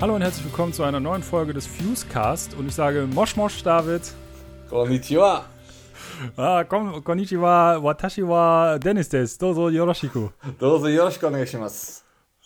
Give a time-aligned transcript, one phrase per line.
[0.00, 3.62] Hallo und herzlich willkommen zu einer neuen Folge des Fusecast und ich sage Mosch Mosch
[3.64, 4.02] David.
[4.70, 5.44] Konnichiwa.
[6.36, 9.36] Ah, kon konnichiwa, watashi wa Dennis des.
[9.38, 10.28] Dozo yoroshiku.
[10.60, 12.02] Dozo yoroshiku onegaishimasu.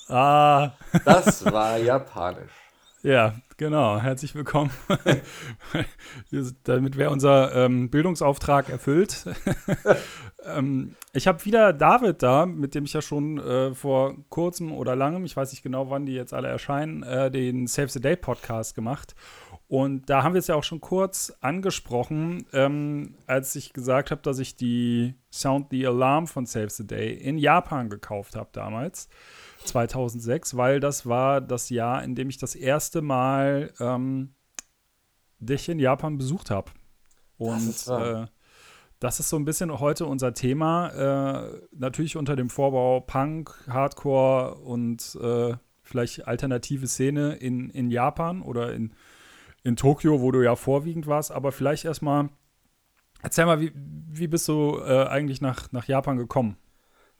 [0.08, 0.70] Ah.
[1.04, 2.52] Das war japanisch.
[3.02, 4.00] Ja, genau.
[4.00, 4.72] Herzlich willkommen.
[6.64, 9.24] Damit wäre unser ähm, Bildungsauftrag erfüllt.
[10.44, 14.96] ähm, ich habe wieder David da, mit dem ich ja schon äh, vor kurzem oder
[14.96, 18.16] langem, ich weiß nicht genau, wann die jetzt alle erscheinen, äh, den Save the Day
[18.16, 19.14] Podcast gemacht.
[19.68, 24.22] Und da haben wir es ja auch schon kurz angesprochen, ähm, als ich gesagt habe,
[24.22, 29.08] dass ich die Sound the Alarm von Save the Day in Japan gekauft habe damals.
[29.64, 34.34] 2006, weil das war das Jahr, in dem ich das erste Mal ähm,
[35.38, 36.70] dich in Japan besucht habe.
[37.38, 38.26] Und das ist, äh,
[39.00, 40.88] das ist so ein bisschen heute unser Thema.
[40.90, 48.42] Äh, natürlich unter dem Vorbau Punk, Hardcore und äh, vielleicht alternative Szene in, in Japan
[48.42, 48.94] oder in,
[49.64, 51.32] in Tokio, wo du ja vorwiegend warst.
[51.32, 52.28] Aber vielleicht erstmal,
[53.22, 56.56] erzähl mal, wie, wie bist du äh, eigentlich nach, nach Japan gekommen?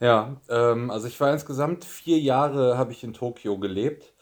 [0.02, 4.12] Ja, ähm, also ich war insgesamt vier Jahre habe ich in Tokio gelebt.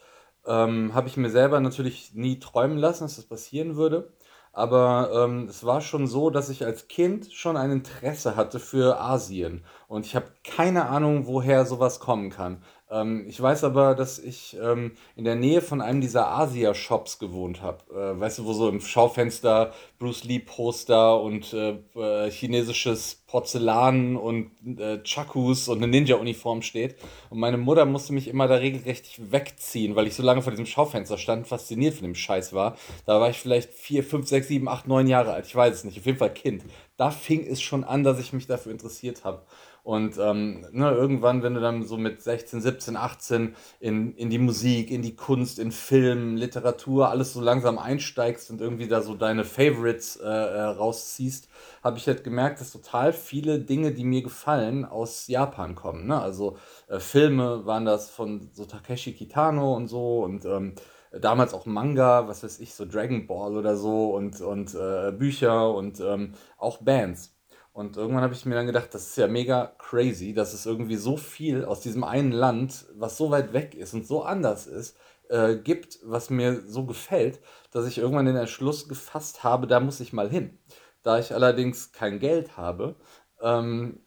[0.47, 4.12] Ähm, habe ich mir selber natürlich nie träumen lassen, dass das passieren würde.
[4.53, 9.01] Aber ähm, es war schon so, dass ich als Kind schon ein Interesse hatte für
[9.01, 9.64] Asien.
[9.89, 12.62] Und ich habe keine Ahnung, woher sowas kommen kann.
[12.91, 17.62] Ähm, ich weiß aber, dass ich ähm, in der Nähe von einem dieser Asia-Shops gewohnt
[17.62, 17.78] habe.
[17.92, 24.50] Äh, weißt du, wo so im Schaufenster Bruce Lee-Poster und äh, äh, chinesisches Porzellan und
[24.66, 26.96] äh, Chakus und eine Ninja-Uniform steht.
[27.28, 30.67] Und meine Mutter musste mich immer da regelrecht wegziehen, weil ich so lange vor diesem
[30.67, 32.77] Schaufenster stand, fasziniert von dem Scheiß war.
[33.07, 35.46] Da war ich vielleicht vier, fünf, sechs, sieben, acht, neun Jahre alt.
[35.46, 35.98] Ich weiß es nicht.
[35.98, 36.64] Auf jeden Fall Kind.
[36.96, 39.42] Da fing es schon an, dass ich mich dafür interessiert habe.
[39.90, 44.39] Und ähm, ne, irgendwann, wenn du dann so mit 16, 17, 18 in, in die
[44.39, 49.17] Musik, in die Kunst, in Film, Literatur, alles so langsam einsteigst und irgendwie da so
[49.17, 51.48] deine Favorites äh, äh, rausziehst,
[51.83, 56.07] habe ich halt gemerkt, dass total viele Dinge, die mir gefallen, aus Japan kommen.
[56.07, 56.22] Ne?
[56.22, 60.77] Also äh, Filme waren das von so Takeshi Kitano und so und ähm,
[61.20, 65.74] damals auch Manga, was weiß ich, so Dragon Ball oder so und, und äh, Bücher
[65.74, 67.39] und ähm, auch Bands.
[67.80, 70.96] Und irgendwann habe ich mir dann gedacht, das ist ja mega crazy, dass es irgendwie
[70.96, 74.98] so viel aus diesem einen Land, was so weit weg ist und so anders ist,
[75.30, 77.40] äh, gibt, was mir so gefällt,
[77.73, 80.58] dass ich irgendwann den Entschluss gefasst habe, da muss ich mal hin.
[81.02, 82.96] Da ich allerdings kein Geld habe,
[83.40, 84.01] ähm,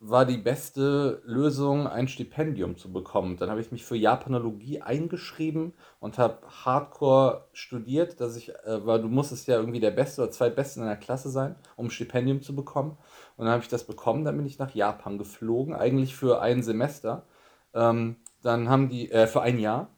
[0.00, 3.36] war die beste Lösung, ein Stipendium zu bekommen.
[3.36, 9.02] Dann habe ich mich für Japanologie eingeschrieben und habe Hardcore studiert, dass ich, äh, weil
[9.02, 12.42] du musstest ja irgendwie der Beste oder Zweitbeste in der Klasse sein, um ein Stipendium
[12.42, 12.96] zu bekommen.
[13.36, 16.62] Und dann habe ich das bekommen, dann bin ich nach Japan geflogen, eigentlich für ein
[16.62, 17.26] Semester.
[17.74, 19.88] Ähm, dann haben die, äh, für ein Jahr.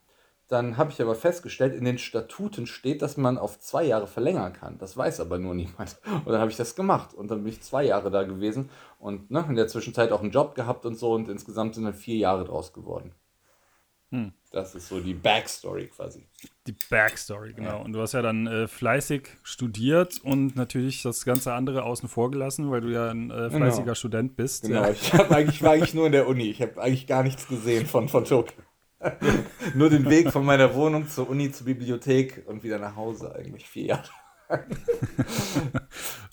[0.50, 4.53] Dann habe ich aber festgestellt, in den Statuten steht, dass man auf zwei Jahre verlängern
[4.53, 4.78] kann.
[4.78, 5.97] Das weiß aber nur niemand.
[6.25, 7.15] Und dann habe ich das gemacht.
[7.15, 8.69] Und dann bin ich zwei Jahre da gewesen
[8.99, 11.12] und ne, in der Zwischenzeit auch einen Job gehabt und so.
[11.12, 13.15] Und insgesamt sind dann vier Jahre draus geworden.
[14.10, 14.33] Hm.
[14.50, 16.27] Das ist so die Backstory quasi.
[16.66, 17.69] Die Backstory, genau.
[17.69, 17.77] Ja.
[17.77, 22.33] Und du hast ja dann äh, fleißig studiert und natürlich das ganze andere außen vor
[22.33, 23.50] gelassen, weil du ja ein äh, genau.
[23.50, 23.94] fleißiger genau.
[23.94, 24.65] Student bist.
[24.65, 24.91] Genau, ja.
[24.91, 26.50] ich eigentlich, war eigentlich nur in der Uni.
[26.50, 28.60] Ich habe eigentlich gar nichts gesehen von, von Tokio.
[29.75, 33.66] Nur den Weg von meiner Wohnung zur Uni, zur Bibliothek und wieder nach Hause eigentlich
[33.66, 34.11] vier Jahre.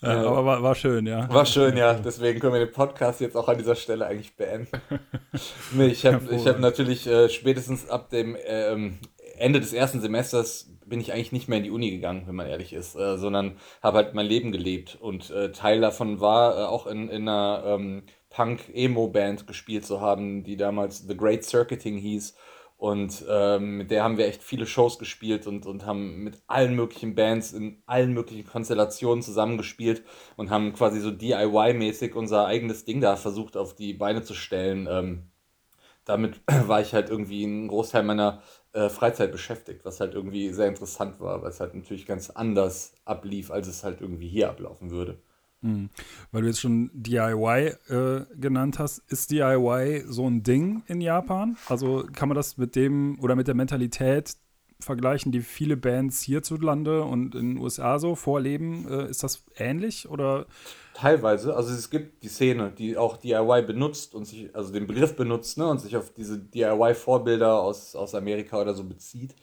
[0.02, 1.32] ja, aber war, war, schön, ja.
[1.32, 1.94] War schön, ja.
[1.94, 4.80] Deswegen können wir den Podcast jetzt auch an dieser Stelle eigentlich beenden.
[5.72, 8.98] nee, ich habe hab natürlich äh, spätestens ab dem ähm,
[9.36, 12.48] Ende des ersten Semesters bin ich eigentlich nicht mehr in die Uni gegangen, wenn man
[12.48, 14.98] ehrlich ist, äh, sondern habe halt mein Leben gelebt.
[15.00, 20.42] Und äh, Teil davon war äh, auch in, in einer ähm, Punk-Emo-Band gespielt zu haben,
[20.42, 22.34] die damals The Great Circuiting hieß
[22.78, 26.76] und ähm, mit der haben wir echt viele Shows gespielt und, und haben mit allen
[26.76, 30.04] möglichen Bands in allen möglichen Konstellationen zusammengespielt
[30.36, 34.86] und haben quasi so DIY-mäßig unser eigenes Ding da versucht auf die Beine zu stellen.
[34.88, 35.24] Ähm,
[36.04, 38.42] damit war ich halt irgendwie einen Großteil meiner
[38.72, 42.94] äh, Freizeit beschäftigt, was halt irgendwie sehr interessant war, weil es halt natürlich ganz anders
[43.04, 45.18] ablief, als es halt irgendwie hier ablaufen würde.
[45.60, 45.90] Mhm.
[46.30, 51.56] Weil du jetzt schon DIY äh, genannt hast, ist DIY so ein Ding in Japan?
[51.66, 54.36] Also kann man das mit dem oder mit der Mentalität
[54.80, 58.86] vergleichen, die viele Bands hierzulande und in den USA so vorleben?
[58.88, 60.46] Äh, ist das ähnlich oder?
[60.94, 61.56] Teilweise.
[61.56, 65.58] Also es gibt die Szene, die auch DIY benutzt und sich, also den Begriff benutzt
[65.58, 69.34] ne, und sich auf diese DIY-Vorbilder aus, aus Amerika oder so bezieht.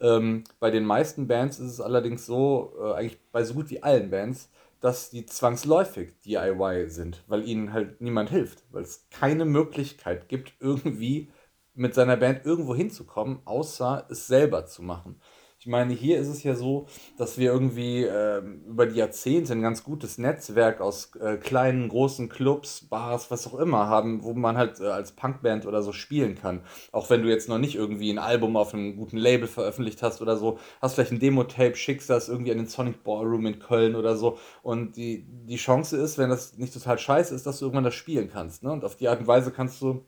[0.00, 3.82] Ähm, bei den meisten Bands ist es allerdings so, äh, eigentlich bei so gut wie
[3.82, 4.50] allen Bands,
[4.82, 10.54] dass die zwangsläufig DIY sind, weil ihnen halt niemand hilft, weil es keine Möglichkeit gibt,
[10.60, 11.30] irgendwie
[11.74, 15.20] mit seiner Band irgendwo hinzukommen, außer es selber zu machen.
[15.62, 16.86] Ich meine, hier ist es ja so,
[17.16, 22.28] dass wir irgendwie äh, über die Jahrzehnte ein ganz gutes Netzwerk aus äh, kleinen, großen
[22.28, 26.34] Clubs, Bars, was auch immer haben, wo man halt äh, als Punkband oder so spielen
[26.34, 26.62] kann.
[26.90, 30.20] Auch wenn du jetzt noch nicht irgendwie ein Album auf einem guten Label veröffentlicht hast
[30.20, 33.94] oder so, hast vielleicht ein Demo-Tape, schickst das irgendwie an den Sonic Ballroom in Köln
[33.94, 34.38] oder so.
[34.64, 37.94] Und die, die Chance ist, wenn das nicht total scheiße ist, dass du irgendwann das
[37.94, 38.64] spielen kannst.
[38.64, 38.72] Ne?
[38.72, 40.04] Und auf die Art und Weise kannst du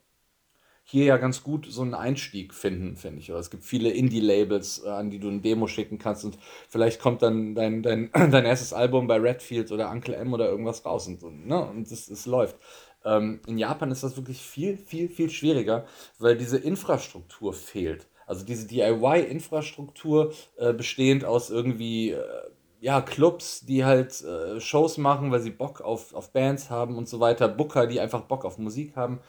[0.86, 3.30] hier ja ganz gut so einen Einstieg finden, finde ich.
[3.30, 6.38] Es gibt viele Indie-Labels, äh, an die du ein Demo schicken kannst und
[6.68, 10.84] vielleicht kommt dann dein, dein, dein erstes Album bei Redfield oder Uncle M oder irgendwas
[10.84, 11.64] raus und, so, ne?
[11.64, 12.56] und es, es läuft.
[13.04, 15.86] Ähm, in Japan ist das wirklich viel, viel, viel schwieriger,
[16.18, 18.06] weil diese Infrastruktur fehlt.
[18.26, 22.22] Also diese DIY-Infrastruktur äh, bestehend aus irgendwie äh,
[22.80, 27.08] ja, Clubs, die halt äh, Shows machen, weil sie Bock auf, auf Bands haben und
[27.08, 29.20] so weiter, Booker, die einfach Bock auf Musik haben.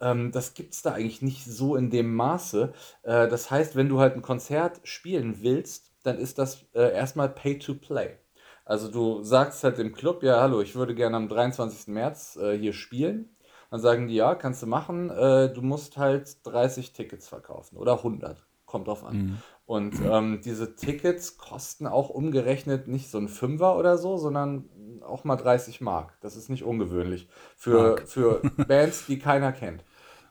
[0.00, 2.72] Ähm, das gibt es da eigentlich nicht so in dem Maße.
[3.02, 7.28] Äh, das heißt, wenn du halt ein Konzert spielen willst, dann ist das äh, erstmal
[7.28, 8.16] Pay to Play.
[8.64, 11.88] Also du sagst halt dem Club, ja, hallo, ich würde gerne am 23.
[11.88, 13.36] März äh, hier spielen.
[13.70, 15.10] Dann sagen die, ja, kannst du machen.
[15.10, 18.44] Äh, du musst halt 30 Tickets verkaufen oder 100.
[18.66, 19.16] Kommt drauf an.
[19.16, 19.38] Mhm.
[19.66, 24.68] Und ähm, diese Tickets kosten auch umgerechnet nicht so ein Fünfer oder so, sondern
[25.02, 26.16] auch mal 30 Mark.
[26.20, 29.84] Das ist nicht ungewöhnlich für, für Bands, die keiner kennt.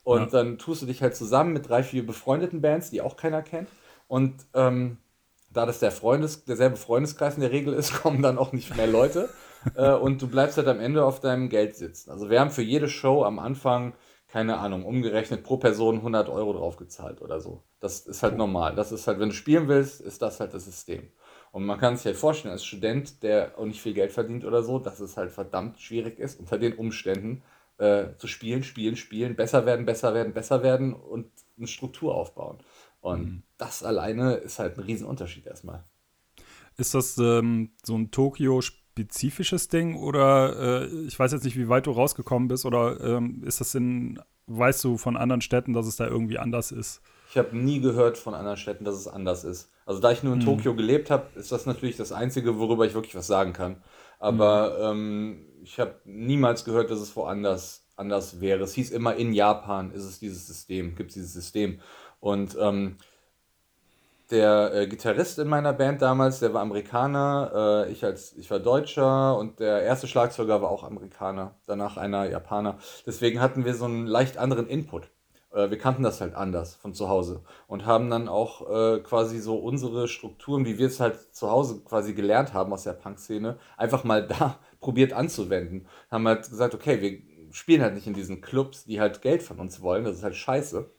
[0.09, 0.25] Und ja.
[0.25, 3.69] dann tust du dich halt zusammen mit drei, vier befreundeten Bands, die auch keiner kennt.
[4.07, 4.97] Und ähm,
[5.53, 8.87] da das der Freundes, derselbe Freundeskreis in der Regel ist, kommen dann auch nicht mehr
[8.87, 9.29] Leute.
[9.75, 12.09] äh, und du bleibst halt am Ende auf deinem Geld sitzen.
[12.09, 13.93] Also wir haben für jede Show am Anfang,
[14.27, 17.61] keine Ahnung, umgerechnet pro Person 100 Euro draufgezahlt oder so.
[17.79, 18.73] Das ist halt normal.
[18.73, 21.07] Das ist halt, wenn du spielen willst, ist das halt das System.
[21.51, 24.63] Und man kann sich halt vorstellen, als Student, der auch nicht viel Geld verdient oder
[24.63, 27.43] so, dass es halt verdammt schwierig ist, unter den Umständen
[27.79, 31.27] äh, zu spielen, spielen, spielen, besser werden, besser werden, besser werden und
[31.57, 32.59] eine Struktur aufbauen.
[33.01, 33.43] Und mhm.
[33.57, 35.83] das alleine ist halt ein Riesenunterschied erstmal.
[36.77, 41.87] Ist das ähm, so ein Tokio-spezifisches Ding oder äh, ich weiß jetzt nicht, wie weit
[41.87, 45.95] du rausgekommen bist oder ähm, ist das in, weißt du von anderen Städten, dass es
[45.95, 47.01] da irgendwie anders ist?
[47.29, 49.71] Ich habe nie gehört von anderen Städten, dass es anders ist.
[49.85, 50.45] Also da ich nur in mhm.
[50.45, 53.77] Tokio gelebt habe, ist das natürlich das Einzige, worüber ich wirklich was sagen kann.
[54.19, 54.99] Aber mhm.
[54.99, 58.63] ähm, ich habe niemals gehört, dass es woanders anders wäre.
[58.63, 61.79] Es hieß immer, in Japan ist es dieses System, gibt es dieses System.
[62.19, 62.97] Und ähm,
[64.31, 68.59] der äh, Gitarrist in meiner Band damals, der war Amerikaner, äh, ich, als, ich war
[68.59, 72.77] Deutscher und der erste Schlagzeuger war auch Amerikaner, danach einer Japaner.
[73.05, 75.09] Deswegen hatten wir so einen leicht anderen Input.
[75.53, 79.39] Äh, wir kannten das halt anders von zu Hause und haben dann auch äh, quasi
[79.39, 83.57] so unsere Strukturen, wie wir es halt zu Hause quasi gelernt haben aus der Punk-Szene,
[83.77, 85.87] einfach mal da probiert anzuwenden.
[86.11, 87.19] Haben halt gesagt, okay, wir
[87.51, 90.35] spielen halt nicht in diesen Clubs, die halt Geld von uns wollen, das ist halt
[90.35, 90.89] scheiße,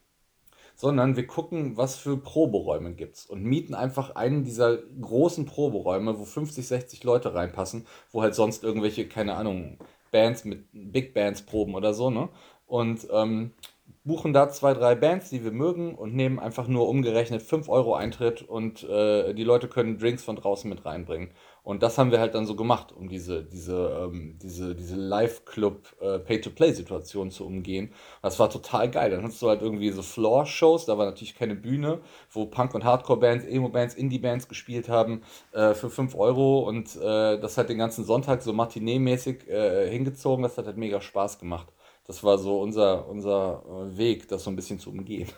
[0.74, 6.24] sondern wir gucken, was für Proberäume gibt's und mieten einfach einen dieser großen Proberäume, wo
[6.24, 9.78] 50, 60 Leute reinpassen, wo halt sonst irgendwelche, keine Ahnung,
[10.10, 12.28] Bands mit Big Bands proben oder so, ne?
[12.66, 13.52] Und ähm,
[14.10, 17.94] buchen da zwei, drei Bands, die wir mögen und nehmen einfach nur umgerechnet 5 Euro
[17.94, 21.30] Eintritt und äh, die Leute können Drinks von draußen mit reinbringen.
[21.62, 25.94] Und das haben wir halt dann so gemacht, um diese, diese, ähm, diese, diese Live-Club
[26.00, 26.40] äh,
[27.30, 27.92] zu umgehen.
[28.20, 29.12] das war total geil.
[29.12, 32.00] Dann hast du halt irgendwie so Floor-Shows, da war natürlich keine Bühne,
[32.32, 37.56] wo Punk- und Hardcore-Bands, Emo-Bands, Indie-Bands gespielt haben äh, für 5 Euro und äh, das
[37.56, 40.42] hat den ganzen Sonntag so Matinee-mäßig äh, hingezogen.
[40.42, 41.68] Das hat halt mega Spaß gemacht
[42.10, 45.28] das war so unser, unser äh, Weg, das so ein bisschen zu umgehen.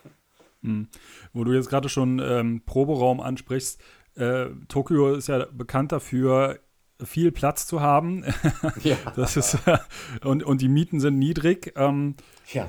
[0.62, 0.88] Mhm.
[1.35, 3.79] Wo du jetzt gerade schon ähm, Proberaum ansprichst,
[4.14, 6.61] äh, Tokio ist ja bekannt dafür,
[7.05, 8.25] viel Platz zu haben.
[8.83, 8.97] Ja.
[9.17, 9.59] Das ist,
[10.25, 11.75] und, und die Mieten sind niedrig.
[11.76, 12.14] Ähm,
[12.50, 12.67] ja.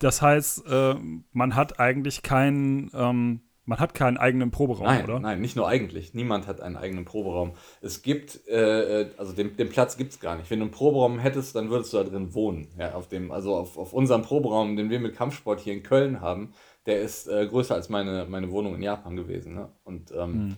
[0.00, 0.96] das heißt, äh,
[1.30, 5.20] man hat eigentlich keinen ähm, man hat keinen eigenen Proberaum, nein, oder?
[5.20, 6.14] Nein, nicht nur eigentlich.
[6.14, 7.52] Niemand hat einen eigenen Proberaum.
[7.82, 10.50] Es gibt, äh, also den, den Platz gibt es gar nicht.
[10.50, 12.68] Wenn du einen Proberaum hättest, dann würdest du da drin wohnen.
[12.78, 16.22] Ja, auf dem, also auf, auf unserem Proberaum, den wir mit Kampfsport hier in Köln
[16.22, 16.54] haben,
[16.86, 19.54] der ist äh, größer als meine, meine Wohnung in Japan gewesen.
[19.54, 19.68] Ne?
[19.84, 20.56] Und ähm,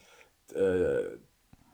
[0.55, 0.57] hm.
[0.57, 1.19] äh,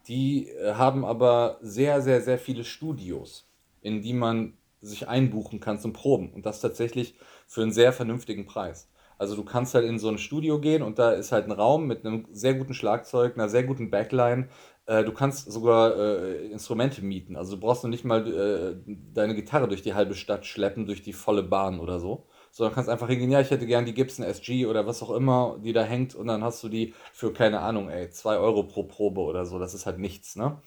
[0.08, 3.46] die äh, haben aber sehr, sehr, sehr viele Studios,
[3.82, 6.32] in die man sich einbuchen kann zum Proben.
[6.32, 7.14] Und das tatsächlich
[7.46, 8.88] für einen sehr vernünftigen Preis.
[9.18, 11.86] Also du kannst halt in so ein Studio gehen und da ist halt ein Raum
[11.86, 14.48] mit einem sehr guten Schlagzeug, einer sehr guten Backline.
[14.86, 17.36] Äh, du kannst sogar äh, Instrumente mieten.
[17.36, 21.02] Also du brauchst noch nicht mal äh, deine Gitarre durch die halbe Stadt schleppen, durch
[21.02, 22.26] die volle Bahn oder so.
[22.50, 25.58] Sondern kannst einfach hingehen, ja, ich hätte gern die Gibson SG oder was auch immer,
[25.62, 28.84] die da hängt und dann hast du die für, keine Ahnung, ey, 2 Euro pro
[28.84, 29.58] Probe oder so.
[29.58, 30.60] Das ist halt nichts, ne?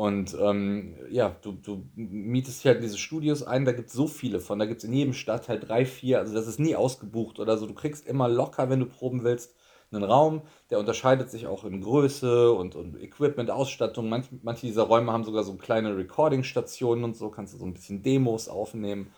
[0.00, 4.06] Und ähm, ja, du, du mietest hier halt diese Studios ein, da gibt es so
[4.06, 7.38] viele von, da gibt es in jedem Stadtteil drei, vier, also das ist nie ausgebucht
[7.38, 7.66] oder so.
[7.66, 9.54] Du kriegst immer locker, wenn du proben willst,
[9.92, 10.40] einen Raum,
[10.70, 14.08] der unterscheidet sich auch in Größe und, und Equipment, Ausstattung.
[14.08, 17.74] Manch, manche dieser Räume haben sogar so kleine Recording-Stationen und so, kannst du so ein
[17.74, 19.12] bisschen Demos aufnehmen.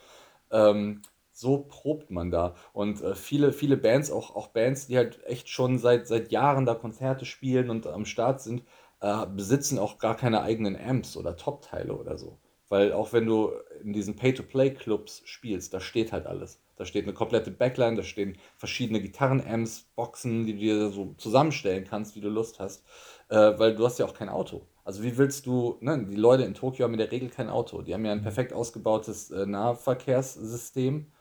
[0.51, 2.55] Ähm, so probt man da.
[2.73, 6.65] Und äh, viele, viele Bands, auch, auch Bands, die halt echt schon seit, seit Jahren
[6.65, 8.63] da Konzerte spielen und am Start sind,
[9.03, 12.39] äh, besitzen auch gar keine eigenen Amps oder Top-Teile oder so.
[12.69, 13.51] Weil auch wenn du
[13.83, 16.61] in diesen Pay-to-Play-Clubs spielst, da steht halt alles.
[16.77, 21.83] Da steht eine komplette Backline, da stehen verschiedene Gitarren-Amps, Boxen, die du dir so zusammenstellen
[21.83, 22.85] kannst, wie du Lust hast.
[23.27, 24.65] Äh, weil du hast ja auch kein Auto.
[24.85, 27.81] Also wie willst du, ne, die Leute in Tokio haben in der Regel kein Auto.
[27.81, 28.23] Die haben ja ein mhm.
[28.23, 31.11] perfekt ausgebautes äh, Nahverkehrssystem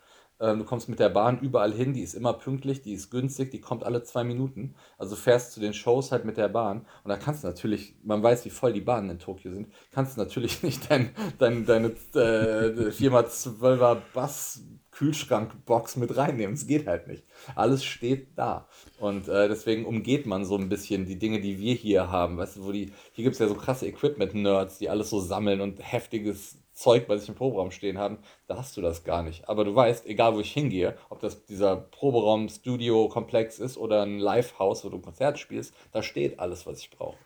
[0.47, 3.61] du kommst mit der Bahn überall hin, die ist immer pünktlich, die ist günstig, die
[3.61, 4.75] kommt alle zwei Minuten.
[4.99, 6.87] Also fährst zu den Shows halt mit der Bahn.
[7.05, 10.17] Und da kannst du natürlich, man weiß, wie voll die Bahnen in Tokio sind, kannst
[10.17, 16.55] du natürlich nicht dein, dein, deine äh, 4x12er Bass Kühlschrankbox mit reinnehmen.
[16.55, 17.25] Es geht halt nicht.
[17.57, 18.69] Alles steht da.
[19.01, 22.37] Und äh, deswegen umgeht man so ein bisschen die Dinge, die wir hier haben.
[22.37, 25.61] Weißt du, wo die, hier gibt es ja so krasse Equipment-Nerds, die alles so sammeln
[25.61, 29.49] und heftiges Zeug bei sich im Proberaum stehen haben, da hast du das gar nicht.
[29.49, 34.03] Aber du weißt, egal wo ich hingehe, ob das dieser Proberaum, Studio, Komplex ist oder
[34.03, 37.19] ein Live-House, wo du ein Konzert spielst, da steht alles, was ich brauche.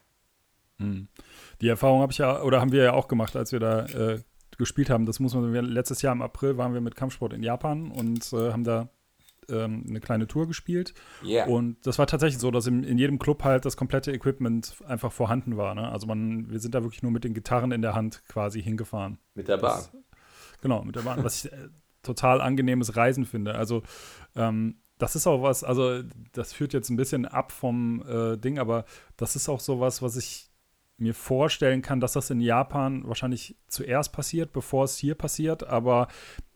[0.78, 1.08] Hm.
[1.60, 4.20] Die Erfahrung habe ich ja, oder haben wir ja auch gemacht, als wir da äh,
[4.58, 5.06] gespielt haben.
[5.06, 8.52] Das muss man, letztes Jahr im April waren wir mit Kampfsport in Japan und äh,
[8.52, 8.88] haben da
[9.50, 10.94] ähm, eine kleine Tour gespielt.
[11.24, 11.46] Yeah.
[11.46, 15.12] Und das war tatsächlich so, dass in, in, jedem Club halt das komplette Equipment einfach
[15.12, 15.74] vorhanden war.
[15.74, 15.88] Ne?
[15.88, 19.18] Also man, wir sind da wirklich nur mit den Gitarren in der Hand quasi hingefahren.
[19.34, 19.76] Mit der Bahn.
[19.76, 19.92] Das,
[20.60, 21.22] genau, mit der Bahn.
[21.24, 21.68] was ich äh,
[22.02, 23.54] total angenehmes Reisen finde.
[23.54, 23.82] Also
[24.34, 28.58] ähm, das ist auch was, also das führt jetzt ein bisschen ab vom äh, Ding,
[28.58, 28.84] aber
[29.16, 30.50] das ist auch so was, was ich
[30.98, 36.08] mir vorstellen kann, dass das in Japan wahrscheinlich zuerst passiert, bevor es hier passiert, aber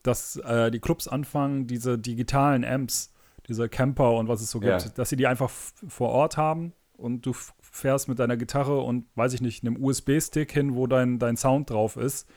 [0.02, 3.12] dass äh, die Clubs anfangen, diese digitalen Amps,
[3.48, 4.88] diese Camper und was es so gibt, ja.
[4.94, 9.32] dass sie die einfach vor Ort haben und du fährst mit deiner Gitarre und, weiß
[9.34, 12.28] ich nicht, einem USB-Stick hin, wo dein, dein Sound drauf ist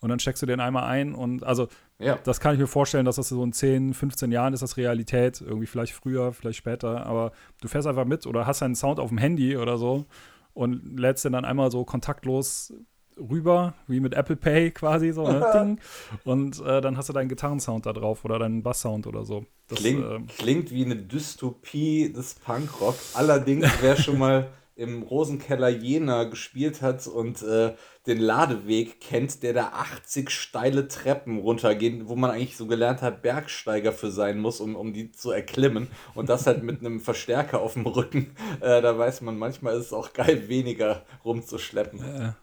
[0.00, 2.16] und dann steckst du den einmal ein und also ja.
[2.24, 5.40] das kann ich mir vorstellen, dass das so in 10, 15 Jahren ist das Realität,
[5.40, 9.08] irgendwie vielleicht früher, vielleicht später, aber du fährst einfach mit oder hast deinen Sound auf
[9.08, 10.06] dem Handy oder so
[10.54, 12.74] und lädst den dann einmal so kontaktlos
[13.18, 15.80] rüber, wie mit Apple Pay quasi, so, ne, Ding.
[16.24, 19.44] Und äh, dann hast du deinen Gitarrensound da drauf oder deinen Basssound oder so.
[19.68, 22.96] Das, klingt, äh, klingt wie eine Dystopie des Punkrock.
[23.14, 27.74] Allerdings, wer schon mal im Rosenkeller Jena gespielt hat und äh,
[28.08, 33.22] den Ladeweg kennt, der da 80 steile Treppen runtergeht, wo man eigentlich so gelernt hat,
[33.22, 35.88] Bergsteiger für sein muss, um, um die zu erklimmen.
[36.14, 38.34] Und das halt mit einem Verstärker auf dem Rücken.
[38.60, 42.00] Äh, da weiß man, manchmal ist es auch geil, weniger rumzuschleppen.
[42.00, 42.36] Ja,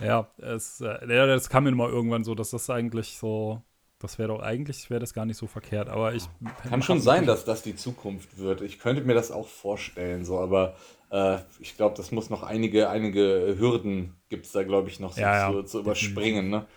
[0.00, 3.62] ja es, äh, das kam mir mal irgendwann so, dass das eigentlich so
[3.98, 6.24] das wäre doch eigentlich, wäre das gar nicht so verkehrt, aber ich.
[6.68, 8.60] Kann schon sein, dass das die Zukunft wird.
[8.60, 10.76] Ich könnte mir das auch vorstellen, so, aber
[11.10, 15.12] äh, ich glaube, das muss noch einige, einige Hürden gibt es da, glaube ich, noch
[15.12, 16.50] so ja, zu, ja, zu überspringen.
[16.50, 16.66] Ne?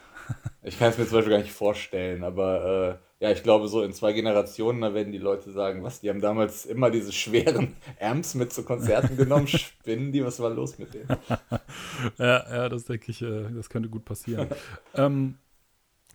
[0.61, 3.81] Ich kann es mir zum Beispiel gar nicht vorstellen, aber äh, ja, ich glaube, so
[3.81, 7.77] in zwei Generationen, da werden die Leute sagen, was, die haben damals immer diese schweren
[8.01, 11.07] Amps mit zu Konzerten genommen, spinnen die, was war los mit denen?
[12.17, 14.49] ja, ja, das denke ich, äh, das könnte gut passieren.
[14.95, 15.35] ähm,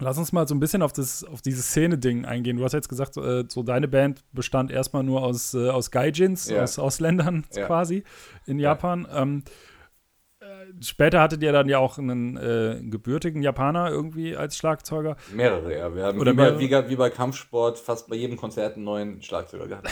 [0.00, 2.56] Lass uns mal so ein bisschen auf, das, auf dieses Szene-Ding eingehen.
[2.56, 6.48] Du hast jetzt gesagt, äh, so deine Band bestand erstmal nur aus, äh, aus Gaijins,
[6.48, 6.62] ja.
[6.62, 7.66] aus Ausländern ja.
[7.66, 8.02] quasi
[8.46, 9.06] in Japan.
[9.08, 9.22] Ja.
[9.22, 9.44] Ähm,
[10.40, 10.44] äh,
[10.82, 15.16] später hattet ihr dann ja auch einen äh, gebürtigen Japaner irgendwie als Schlagzeuger.
[15.32, 15.94] Mehrere, ja.
[15.94, 19.22] Wir haben Oder wie, bei, wie, wie bei Kampfsport fast bei jedem Konzert einen neuen
[19.22, 19.88] Schlagzeuger gehabt.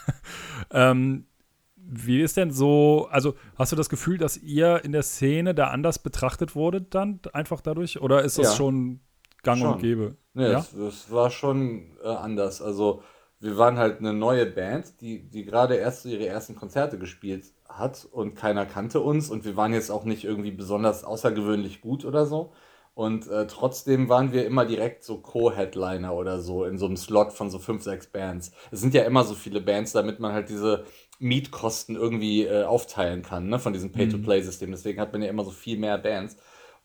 [0.70, 1.26] ähm,
[1.74, 5.68] wie ist denn so, also hast du das Gefühl, dass ihr in der Szene da
[5.68, 8.00] anders betrachtet wurdet dann einfach dadurch?
[8.00, 9.00] Oder ist das schon
[9.42, 9.74] gang schon.
[9.74, 10.16] und gäbe.
[10.34, 10.58] Nee, ja?
[10.58, 12.62] es, es war schon äh, anders.
[12.62, 13.02] Also
[13.40, 18.06] wir waren halt eine neue Band, die, die gerade erst ihre ersten Konzerte gespielt hat
[18.10, 22.26] und keiner kannte uns und wir waren jetzt auch nicht irgendwie besonders außergewöhnlich gut oder
[22.26, 22.52] so.
[22.94, 27.32] Und äh, trotzdem waren wir immer direkt so Co-Headliner oder so in so einem Slot
[27.32, 28.52] von so fünf, sechs Bands.
[28.70, 30.84] Es sind ja immer so viele Bands, damit man halt diese
[31.18, 34.70] Mietkosten irgendwie äh, aufteilen kann, ne, von diesem Pay-to-Play-System.
[34.70, 36.36] Deswegen hat man ja immer so viel mehr Bands.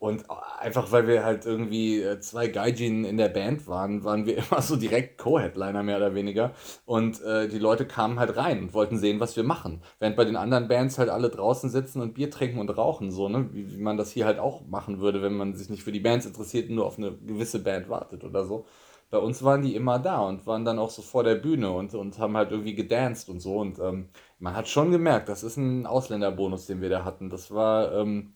[0.05, 0.25] Und
[0.59, 4.61] einfach weil wir halt irgendwie äh, zwei Gaijin in der Band waren, waren wir immer
[4.61, 6.51] so direkt Co-Headliner mehr oder weniger.
[6.85, 9.81] Und äh, die Leute kamen halt rein und wollten sehen, was wir machen.
[9.97, 13.29] Während bei den anderen Bands halt alle draußen sitzen und Bier trinken und rauchen, so,
[13.29, 13.49] ne?
[13.51, 15.99] Wie, wie man das hier halt auch machen würde, wenn man sich nicht für die
[15.99, 18.67] Bands interessiert und nur auf eine gewisse Band wartet oder so.
[19.09, 21.95] Bei uns waren die immer da und waren dann auch so vor der Bühne und,
[21.95, 23.57] und haben halt irgendwie gedanced und so.
[23.57, 27.31] Und ähm, man hat schon gemerkt, das ist ein Ausländerbonus, den wir da hatten.
[27.31, 27.91] Das war.
[27.93, 28.33] Ähm,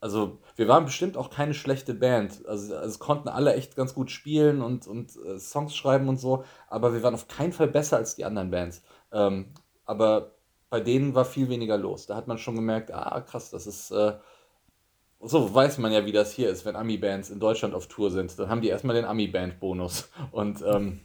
[0.00, 2.46] Also, wir waren bestimmt auch keine schlechte Band.
[2.46, 6.44] Also, also konnten alle echt ganz gut spielen und, und äh, Songs schreiben und so,
[6.68, 8.82] aber wir waren auf keinen Fall besser als die anderen Bands.
[9.12, 10.32] Ähm, aber
[10.70, 12.06] bei denen war viel weniger los.
[12.06, 13.90] Da hat man schon gemerkt, ah, krass, das ist.
[13.90, 14.14] Äh,
[15.20, 18.38] so weiß man ja, wie das hier ist, wenn Ami-Bands in Deutschland auf Tour sind.
[18.38, 20.10] Dann haben die erstmal den Ami-Band-Bonus.
[20.30, 21.00] Und ähm,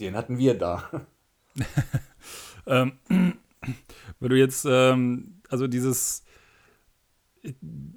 [0.00, 0.88] den hatten wir da.
[2.66, 6.24] ähm, wenn du jetzt, ähm, also dieses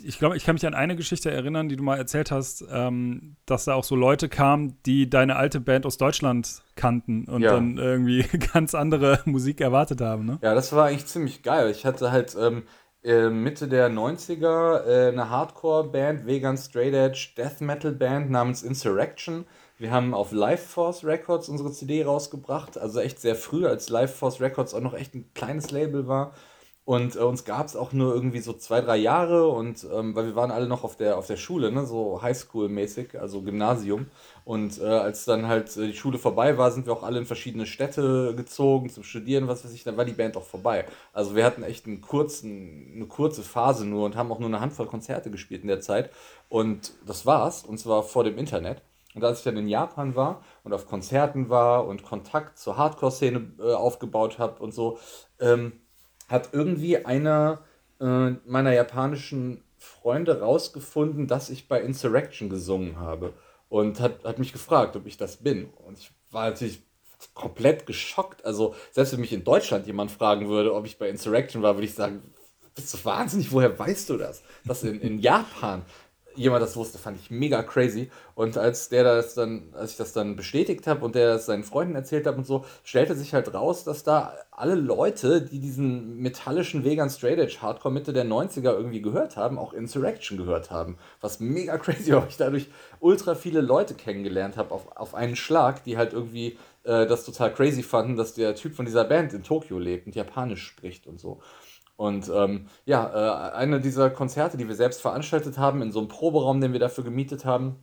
[0.04, 3.36] ich glaube, ich kann mich an eine Geschichte erinnern, die du mal erzählt hast, ähm,
[3.46, 7.52] dass da auch so Leute kamen, die deine alte Band aus Deutschland kannten und ja.
[7.52, 10.26] dann irgendwie ganz andere Musik erwartet haben.
[10.26, 10.40] Ne?
[10.42, 11.70] Ja, das war eigentlich ziemlich geil.
[11.72, 12.64] Ich hatte halt ähm,
[13.04, 19.46] äh, Mitte der 90er äh, eine Hardcore-Band, Vegan Straight Edge Death Metal Band namens Insurrection.
[19.78, 24.14] Wir haben auf Life Force Records unsere CD rausgebracht, also echt sehr früh, als Life
[24.16, 26.36] Force Records auch noch echt ein kleines Label war.
[26.92, 30.26] Und äh, uns gab es auch nur irgendwie so zwei, drei Jahre und ähm, weil
[30.26, 34.08] wir waren alle noch auf der, auf der Schule, ne, so Highschool-mäßig, also Gymnasium.
[34.44, 37.26] Und äh, als dann halt äh, die Schule vorbei war, sind wir auch alle in
[37.26, 40.84] verschiedene Städte gezogen zum Studieren, was weiß ich, dann war die Band auch vorbei.
[41.14, 44.60] Also wir hatten echt einen kurzen, eine kurze Phase nur und haben auch nur eine
[44.60, 46.10] Handvoll Konzerte gespielt in der Zeit.
[46.50, 48.82] Und das war's, und zwar vor dem Internet.
[49.16, 53.54] Und als ich dann in Japan war und auf Konzerten war und Kontakt zur Hardcore-Szene
[53.60, 55.00] äh, aufgebaut habe und so,
[55.40, 55.81] ähm,
[56.32, 57.60] hat irgendwie einer
[58.00, 63.34] äh, meiner japanischen Freunde rausgefunden, dass ich bei Insurrection gesungen habe.
[63.70, 65.70] Und hat, hat mich gefragt, ob ich das bin.
[65.86, 66.82] Und ich war natürlich
[67.34, 68.44] komplett geschockt.
[68.46, 71.86] Also, selbst wenn mich in Deutschland jemand fragen würde, ob ich bei Insurrection war, würde
[71.86, 72.22] ich sagen,
[72.76, 74.44] bist du wahnsinnig, woher weißt du das?
[74.66, 75.84] Dass in, in Japan
[76.36, 78.10] jemand das wusste, fand ich mega crazy.
[78.36, 81.64] Und als der das dann, als ich das dann bestätigt habe und der das seinen
[81.64, 86.18] Freunden erzählt hat und so, stellte sich halt raus, dass da alle Leute, die diesen
[86.18, 90.98] metallischen Vegan Straight Edge Hardcore Mitte der 90er irgendwie gehört haben, auch Insurrection gehört haben.
[91.20, 92.68] Was mega crazy war, ich dadurch
[93.00, 97.54] ultra viele Leute kennengelernt habe auf, auf einen Schlag, die halt irgendwie äh, das total
[97.54, 101.20] crazy fanden, dass der Typ von dieser Band in Tokio lebt und Japanisch spricht und
[101.20, 101.42] so.
[102.02, 106.08] Und ähm, ja, äh, eine dieser Konzerte, die wir selbst veranstaltet haben, in so einem
[106.08, 107.76] Proberaum, den wir dafür gemietet haben,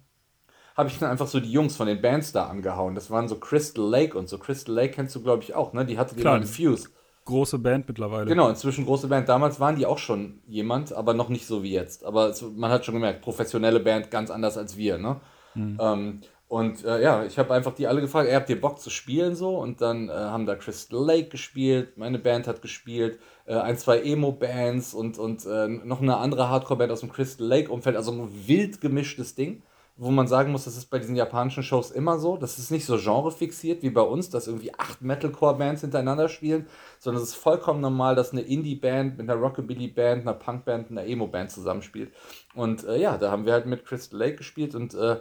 [0.76, 2.96] habe ich dann einfach so die Jungs von den Bands da angehauen.
[2.96, 4.38] Das waren so Crystal Lake und so.
[4.38, 5.86] Crystal Lake kennst du, glaube ich, auch, ne?
[5.86, 6.88] Die hatte die Klar, Fuse.
[7.26, 8.26] Große Band mittlerweile.
[8.26, 9.28] Genau, inzwischen große Band.
[9.28, 12.04] Damals waren die auch schon jemand, aber noch nicht so wie jetzt.
[12.04, 15.20] Aber es, man hat schon gemerkt, professionelle Band, ganz anders als wir, ne?
[15.54, 15.78] Mhm.
[15.80, 18.88] Ähm, und äh, ja, ich habe einfach die alle gefragt, ey, habt ihr Bock zu
[18.88, 19.58] spielen so?
[19.58, 24.00] Und dann äh, haben da Crystal Lake gespielt, meine Band hat gespielt, äh, ein, zwei
[24.00, 28.80] Emo-Bands und, und äh, noch eine andere Hardcore-Band aus dem Crystal Lake-Umfeld, also ein wild
[28.80, 29.62] gemischtes Ding,
[29.98, 32.36] wo man sagen muss, das ist bei diesen japanischen Shows immer so.
[32.36, 36.66] Das ist nicht so genrefixiert wie bei uns, dass irgendwie acht Metalcore-Bands hintereinander spielen,
[36.98, 41.50] sondern es ist vollkommen normal, dass eine Indie-Band mit einer Rockabilly-Band, einer Punk-Band, einer Emo-Band
[41.50, 42.12] zusammenspielt.
[42.54, 45.16] Und äh, ja, da haben wir halt mit Crystal Lake gespielt und äh,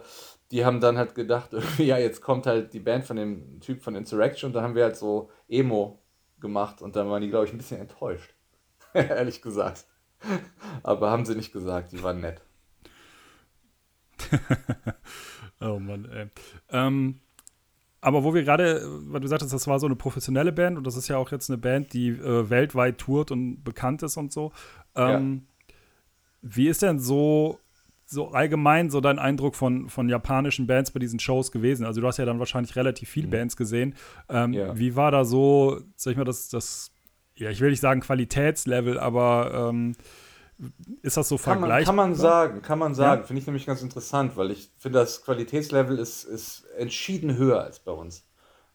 [0.50, 3.94] die haben dann halt gedacht, ja, jetzt kommt halt die Band von dem Typ von
[3.94, 6.02] Insurrection und da haben wir halt so Emo
[6.40, 8.34] gemacht und dann waren die, glaube ich, ein bisschen enttäuscht.
[8.94, 9.86] Ehrlich gesagt.
[10.82, 12.42] Aber haben sie nicht gesagt, die waren nett.
[15.60, 16.28] oh Mann, ey.
[16.70, 17.20] Ähm,
[18.00, 20.96] aber wo wir gerade, weil du sagtest, das war so eine professionelle Band und das
[20.96, 24.52] ist ja auch jetzt eine Band, die äh, weltweit tourt und bekannt ist und so.
[24.94, 25.74] Ähm, ja.
[26.42, 27.58] Wie ist denn so
[28.10, 31.84] so allgemein so dein Eindruck von, von japanischen Bands bei diesen Shows gewesen?
[31.84, 33.32] Also du hast ja dann wahrscheinlich relativ viele mhm.
[33.32, 33.94] Bands gesehen.
[34.28, 34.76] Ähm, ja.
[34.76, 36.90] Wie war da so, sag ich mal, das, das,
[37.36, 39.94] ja, ich will nicht sagen Qualitätslevel, aber ähm,
[41.02, 41.94] ist das so kann vergleichbar?
[41.94, 43.20] Man, kann man sagen, kann man sagen.
[43.20, 43.26] Ja.
[43.26, 47.78] Finde ich nämlich ganz interessant, weil ich finde, das Qualitätslevel ist, ist entschieden höher als
[47.78, 48.26] bei uns.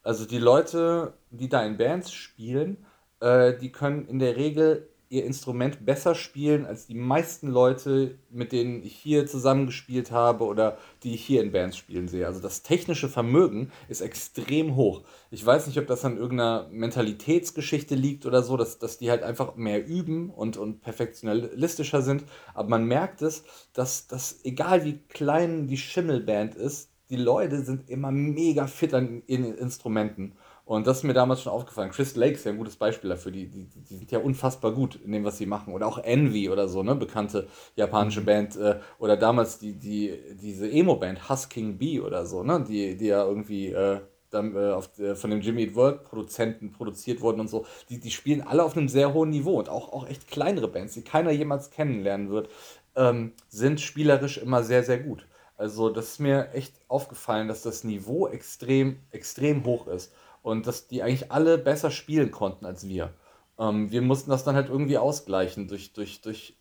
[0.03, 2.85] Also die Leute, die da in Bands spielen,
[3.19, 8.51] äh, die können in der Regel ihr Instrument besser spielen als die meisten Leute, mit
[8.51, 12.25] denen ich hier zusammengespielt habe oder die ich hier in Bands spielen sehe.
[12.25, 15.03] Also das technische Vermögen ist extrem hoch.
[15.29, 19.21] Ich weiß nicht, ob das an irgendeiner Mentalitätsgeschichte liegt oder so, dass, dass die halt
[19.21, 22.23] einfach mehr üben und, und perfektionistischer sind.
[22.55, 27.87] Aber man merkt es, dass, dass egal wie klein die Schimmelband ist, die Leute sind
[27.87, 30.33] immer mega fit an ihren Instrumenten.
[30.65, 31.91] Und das ist mir damals schon aufgefallen.
[31.91, 33.33] Chris Lake ist ja ein gutes Beispiel dafür.
[33.33, 35.73] Die, die, die sind ja unfassbar gut in dem, was sie machen.
[35.73, 36.95] Oder auch Envy oder so, ne?
[36.95, 38.25] Bekannte japanische mhm.
[38.25, 38.55] Band.
[38.55, 42.63] Äh, oder damals die, die, diese Emo-Band Husking Bee oder so, ne?
[42.65, 43.99] Die, die ja irgendwie äh,
[44.29, 47.65] dann, äh, auf, äh, von dem Jimmy Eat World Produzenten produziert wurden und so.
[47.89, 49.59] Die, die spielen alle auf einem sehr hohen Niveau.
[49.59, 52.49] Und auch, auch echt kleinere Bands, die keiner jemals kennenlernen wird,
[52.95, 55.27] ähm, sind spielerisch immer sehr, sehr gut.
[55.57, 60.87] Also das ist mir echt aufgefallen, dass das Niveau extrem, extrem hoch ist und dass
[60.87, 63.13] die eigentlich alle besser spielen konnten als wir.
[63.57, 66.55] Ähm, wir mussten das dann halt irgendwie ausgleichen durch, durch, durch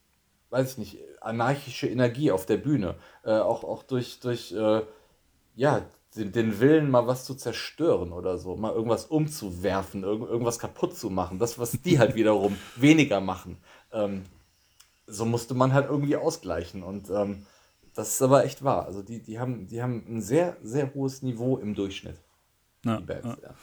[0.48, 2.94] weiß ich nicht, anarchische Energie auf der Bühne.
[3.24, 4.82] Äh, auch, auch durch, durch äh,
[5.56, 5.82] ja,
[6.14, 10.96] den, den Willen, mal was zu zerstören oder so, mal irgendwas umzuwerfen, irg irgendwas kaputt
[10.96, 11.38] zu machen.
[11.38, 13.58] Das, was die halt wiederum weniger machen.
[13.92, 14.24] Ähm,
[15.06, 16.82] so musste man halt irgendwie ausgleichen.
[16.82, 17.46] Und ähm,
[17.94, 18.84] das ist aber echt wahr.
[18.84, 22.16] Also die, die, haben, die haben ein sehr, sehr hohes Niveau im Durchschnitt.
[22.84, 23.54] Ja, die Bands, ja.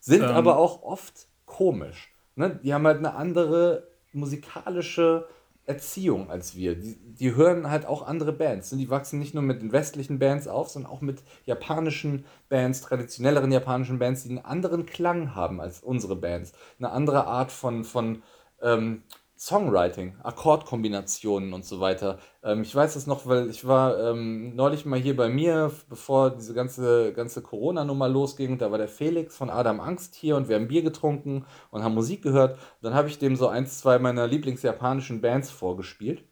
[0.00, 2.14] Sind ähm, aber auch oft komisch.
[2.36, 2.58] Ne?
[2.62, 5.28] Die haben halt eine andere musikalische
[5.68, 6.74] Erziehung als wir.
[6.76, 8.70] Die, die hören halt auch andere Bands.
[8.70, 13.52] Die wachsen nicht nur mit den westlichen Bands auf, sondern auch mit japanischen Bands, traditionelleren
[13.52, 16.52] japanischen Bands, die einen anderen Klang haben als unsere Bands.
[16.78, 18.22] Eine andere Art von, von
[18.62, 19.02] ähm,
[19.38, 22.18] Songwriting, Akkordkombinationen und so weiter.
[22.42, 26.30] Ähm, ich weiß das noch, weil ich war ähm, neulich mal hier bei mir, bevor
[26.30, 28.58] diese ganze, ganze Corona-Nummer losging.
[28.58, 31.94] Da war der Felix von Adam Angst hier und wir haben Bier getrunken und haben
[31.94, 32.54] Musik gehört.
[32.54, 36.24] Und dann habe ich dem so eins, zwei meiner Lieblingsjapanischen Bands vorgespielt.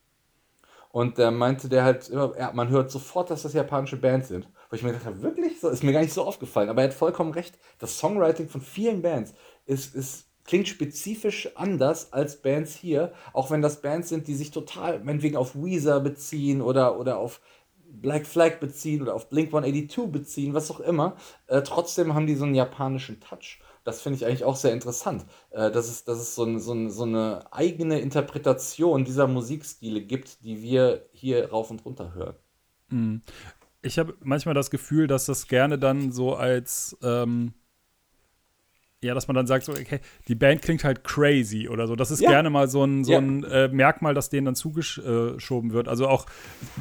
[0.91, 4.49] Und da meinte der halt immer, ja, man hört sofort, dass das japanische Bands sind.
[4.69, 5.61] Wo ich mir gedacht habe, wirklich?
[5.61, 6.71] So ist mir gar nicht so aufgefallen.
[6.71, 7.57] Aber er hat vollkommen recht.
[7.79, 9.33] Das Songwriting von vielen Bands
[9.65, 14.51] ist, ist klingt spezifisch anders als Bands hier, auch wenn das Bands sind, die sich
[14.51, 17.41] total, meinetwegen auf Weezer beziehen oder, oder auf
[17.89, 21.17] Black Flag beziehen oder auf Blink 182 beziehen, was auch immer.
[21.47, 23.61] Äh, trotzdem haben die so einen japanischen Touch.
[23.85, 27.03] Das finde ich eigentlich auch sehr interessant, äh, dass es, dass es so, so, so
[27.05, 32.37] eine eigene Interpretation dieser Musikstile gibt, die wir hier rauf und runter hören.
[32.89, 33.23] Mhm.
[33.83, 37.55] Ich habe manchmal das Gefühl, dass das gerne dann so als ähm
[39.07, 41.97] ja, dass man dann sagt, so, okay, die Band klingt halt crazy oder so.
[41.97, 42.31] Das ist ja.
[42.31, 43.19] gerne mal so ein, so ja.
[43.19, 45.89] ein äh, Merkmal, das denen dann zugeschoben wird.
[45.89, 46.27] Also auch,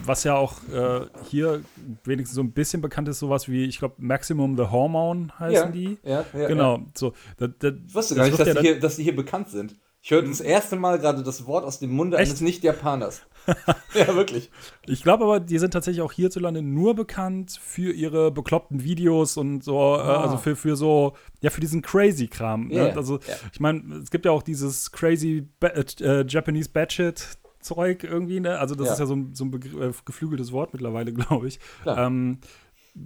[0.04, 1.62] was ja auch äh, hier
[2.04, 5.68] wenigstens so ein bisschen bekannt ist, sowas wie, ich glaube, Maximum the Hormone heißen ja.
[5.68, 5.98] die.
[6.04, 6.80] Ja, ja, genau.
[6.96, 9.76] So, da, da, ich wusste gar nicht, dass, die hier, dass die hier bekannt sind.
[10.06, 12.30] Ich höre das erste Mal gerade das Wort aus dem Munde Echt?
[12.30, 13.24] eines Nicht-Japaners.
[13.96, 14.52] ja, wirklich.
[14.86, 19.64] Ich glaube aber, die sind tatsächlich auch hierzulande nur bekannt für ihre bekloppten Videos und
[19.64, 19.96] so, oh.
[19.96, 22.70] also für, für so, ja, für diesen Crazy-Kram.
[22.70, 22.90] Yeah.
[22.90, 22.96] Ne?
[22.96, 23.38] Also, yeah.
[23.52, 27.40] ich meine, es gibt ja auch dieses crazy ba äh, Japanese Batshit.
[27.60, 28.60] Zeug irgendwie, ne?
[28.60, 28.94] Also, das ja.
[28.94, 31.60] ist ja so ein, so ein äh, geflügeltes Wort mittlerweile, glaube ich.
[31.88, 32.42] Ähm,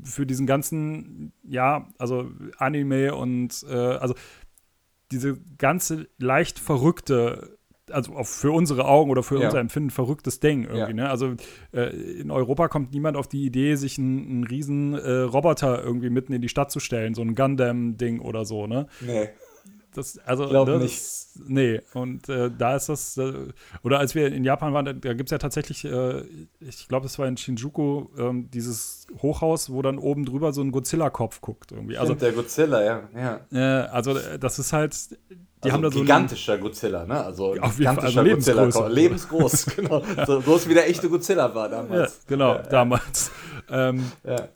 [0.03, 4.15] für diesen ganzen, ja, also Anime und äh, also
[5.11, 7.57] diese ganze leicht verrückte
[7.91, 9.45] also für unsere Augen oder für ja.
[9.45, 10.79] unser Empfinden verrücktes Ding irgendwie.
[10.79, 10.93] Ja.
[10.93, 11.09] Ne?
[11.09, 11.33] Also
[11.73, 16.09] äh, in Europa kommt niemand auf die Idee, sich einen, einen riesen äh, Roboter irgendwie
[16.09, 18.87] mitten in die Stadt zu stellen, so ein Gundam-Ding oder so, ne?
[19.01, 19.29] Nee.
[19.93, 21.01] Das, also, ich glaube ne, nicht.
[21.47, 23.47] nee, und äh, da ist das, äh,
[23.81, 26.21] oder als wir in Japan waren, da, da gibt es ja tatsächlich, äh,
[26.59, 30.71] ich glaube, es war in Shinjuku, ähm, dieses Hochhaus, wo dann oben drüber so ein
[30.71, 31.71] Godzilla-Kopf guckt.
[31.71, 31.97] Irgendwie.
[31.97, 33.41] Also Stimmt, der Godzilla, ja.
[33.51, 33.85] ja.
[33.85, 37.23] also, äh, das ist halt, die also haben da so gigantischer einen, Godzilla, ne?
[37.23, 38.87] Also auf gigantischer also Godzilla.
[38.87, 40.03] Lebensgroß, genau.
[40.15, 40.25] ja.
[40.25, 42.13] So groß wie der echte Godzilla war damals.
[42.13, 43.31] Ja, genau, ja, damals.
[43.69, 44.47] Ähm, ja.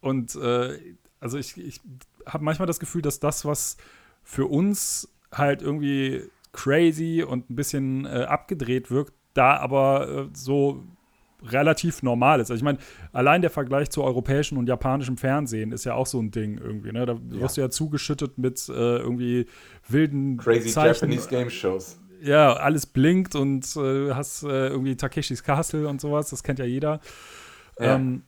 [0.00, 0.78] Und äh,
[1.18, 1.80] also ich, ich
[2.26, 3.76] habe manchmal das Gefühl, dass das, was
[4.30, 10.84] für uns halt irgendwie crazy und ein bisschen äh, abgedreht wirkt, da aber äh, so
[11.42, 12.48] relativ normal ist.
[12.48, 12.78] Also ich meine,
[13.12, 16.92] allein der Vergleich zu europäischem und japanischem Fernsehen ist ja auch so ein Ding irgendwie.
[16.92, 17.06] Ne?
[17.06, 17.40] Da ja.
[17.40, 19.46] wirst du ja zugeschüttet mit äh, irgendwie
[19.88, 21.10] wilden Crazy Zeichen.
[21.10, 21.98] Japanese Game Shows.
[22.22, 26.66] Ja, alles blinkt und äh, hast äh, irgendwie Takeshis Castle und sowas, das kennt ja
[26.66, 27.00] jeder.
[27.80, 27.96] Ja.
[27.96, 28.22] Ähm,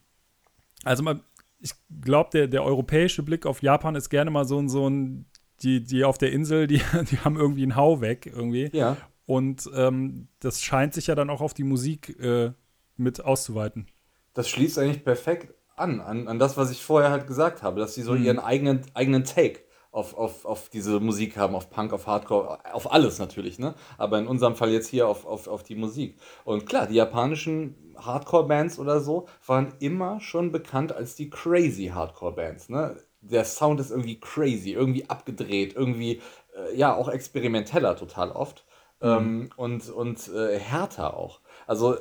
[0.82, 1.20] also man,
[1.60, 5.26] ich glaube, der, der europäische Blick auf Japan ist gerne mal so ein, so ein,
[5.62, 8.70] die, die auf der Insel, die, die haben irgendwie einen Hau weg irgendwie.
[8.72, 8.96] Ja.
[9.26, 12.52] Und ähm, das scheint sich ja dann auch auf die Musik äh,
[12.96, 13.86] mit auszuweiten.
[14.34, 17.94] Das schließt eigentlich perfekt an, an, an das, was ich vorher halt gesagt habe, dass
[17.94, 18.24] sie so mhm.
[18.24, 22.90] ihren eigenen, eigenen Take auf, auf, auf diese Musik haben, auf Punk, auf Hardcore, auf
[22.90, 23.74] alles natürlich, ne?
[23.98, 26.18] Aber in unserem Fall jetzt hier auf, auf, auf die Musik.
[26.44, 32.70] Und klar, die japanischen Hardcore-Bands oder so waren immer schon bekannt als die crazy Hardcore-Bands,
[32.70, 32.96] ne?
[33.22, 36.20] Der Sound ist irgendwie crazy, irgendwie abgedreht, irgendwie,
[36.56, 38.64] äh, ja, auch experimenteller total oft.
[39.00, 39.08] Mhm.
[39.08, 41.40] Ähm, und und äh, härter auch.
[41.66, 41.96] Also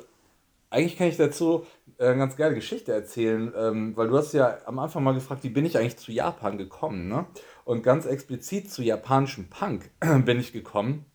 [0.70, 1.66] eigentlich kann ich dazu
[1.98, 5.44] äh, eine ganz geile Geschichte erzählen, ähm, weil du hast ja am Anfang mal gefragt,
[5.44, 7.26] wie bin ich eigentlich zu Japan gekommen, ne?
[7.64, 9.90] Und ganz explizit zu japanischem Punk
[10.24, 11.06] bin ich gekommen.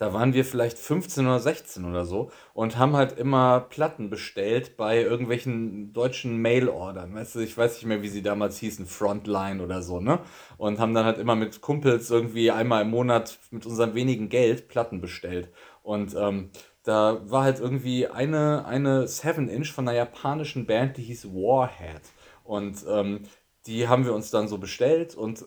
[0.00, 4.78] Da waren wir vielleicht 15 oder 16 oder so und haben halt immer Platten bestellt
[4.78, 7.14] bei irgendwelchen deutschen Mail-Ordern.
[7.14, 10.20] Weißt du, ich weiß nicht mehr, wie sie damals hießen, Frontline oder so, ne?
[10.56, 14.68] Und haben dann halt immer mit Kumpels irgendwie einmal im Monat mit unserem wenigen Geld
[14.68, 15.50] Platten bestellt.
[15.82, 16.48] Und ähm,
[16.82, 22.00] da war halt irgendwie eine, eine 7-Inch von einer japanischen Band, die hieß Warhead.
[22.42, 23.24] Und ähm,
[23.66, 25.44] die haben wir uns dann so bestellt und äh,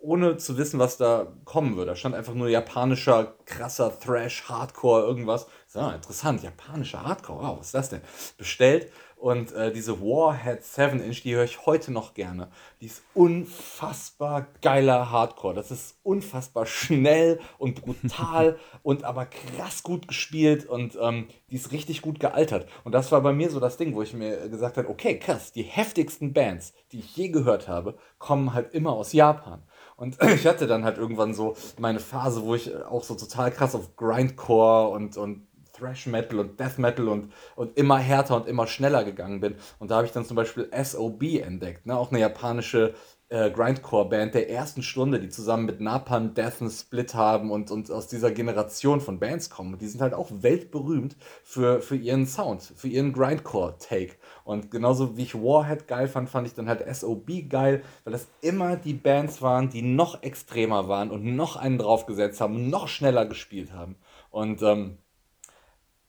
[0.00, 1.90] ohne zu wissen, was da kommen würde.
[1.90, 5.46] Da stand einfach nur japanischer, krasser Thrash, Hardcore, irgendwas.
[5.66, 8.02] So, interessant, japanischer Hardcore, wow, was ist das denn?
[8.38, 12.48] Bestellt und äh, diese Warhead 7 Inch, die höre ich heute noch gerne.
[12.80, 15.54] Die ist unfassbar geiler Hardcore.
[15.54, 21.72] Das ist unfassbar schnell und brutal und aber krass gut gespielt und ähm, die ist
[21.72, 22.68] richtig gut gealtert.
[22.84, 25.50] Und das war bei mir so das Ding, wo ich mir gesagt habe, okay, krass,
[25.50, 29.62] die heftigsten Bands, die ich je gehört habe, kommen halt immer aus Japan.
[29.96, 33.74] Und ich hatte dann halt irgendwann so meine Phase, wo ich auch so total krass
[33.74, 35.45] auf Grindcore und, und
[35.76, 39.56] Thrash Metal und Death Metal und, und immer härter und immer schneller gegangen bin.
[39.78, 41.96] Und da habe ich dann zum Beispiel SOB entdeckt, ne?
[41.96, 42.94] auch eine japanische
[43.28, 47.90] äh, Grindcore-Band der ersten Stunde, die zusammen mit Napalm Death einen Split haben und, und
[47.90, 49.72] aus dieser Generation von Bands kommen.
[49.72, 54.14] Und die sind halt auch weltberühmt für, für ihren Sound, für ihren Grindcore-Take.
[54.44, 58.28] Und genauso wie ich Warhead geil fand, fand ich dann halt SOB geil, weil das
[58.42, 63.26] immer die Bands waren, die noch extremer waren und noch einen draufgesetzt haben noch schneller
[63.26, 63.96] gespielt haben.
[64.30, 64.98] Und ähm,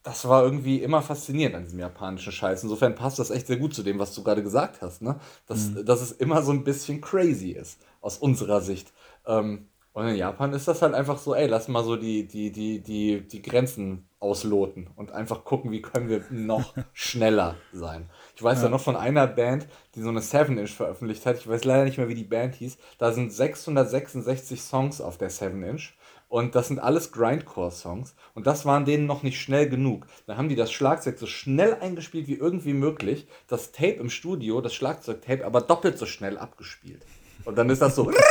[0.08, 2.64] das war irgendwie immer faszinierend an diesem japanischen Scheiß.
[2.64, 5.20] Insofern passt das echt sehr gut zu dem, was du gerade gesagt hast, ne?
[5.48, 5.86] Dass, mhm.
[5.86, 8.94] dass es immer so ein bisschen crazy ist, aus unserer Sicht.
[9.26, 12.52] Ähm, und in Japan ist das halt einfach so, ey, lass mal so die, die,
[12.52, 18.08] die, die, die Grenzen ausloten und einfach gucken, wie können wir noch schneller sein.
[18.36, 18.66] Ich weiß ja.
[18.66, 21.38] ja noch von einer Band, die so eine 7-Inch veröffentlicht hat.
[21.38, 22.78] Ich weiß leider nicht mehr, wie die Band hieß.
[23.00, 25.96] Da sind 666 Songs auf der 7-Inch.
[26.30, 28.14] Und das sind alles Grindcore-Songs.
[28.36, 30.06] Und das waren denen noch nicht schnell genug.
[30.28, 33.26] Dann haben die das Schlagzeug so schnell eingespielt wie irgendwie möglich.
[33.48, 37.02] Das Tape im Studio, das Schlagzeugtape, aber doppelt so schnell abgespielt.
[37.46, 38.12] Und dann ist das so.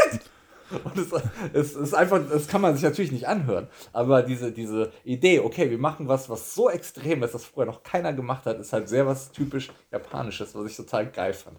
[0.84, 1.12] Und es,
[1.52, 3.68] es, ist einfach, das kann man sich natürlich nicht anhören.
[3.92, 7.82] Aber diese, diese Idee, okay, wir machen was, was so extrem ist, dass vorher noch
[7.82, 11.58] keiner gemacht hat, ist halt sehr was typisch Japanisches, was ich total geil fand.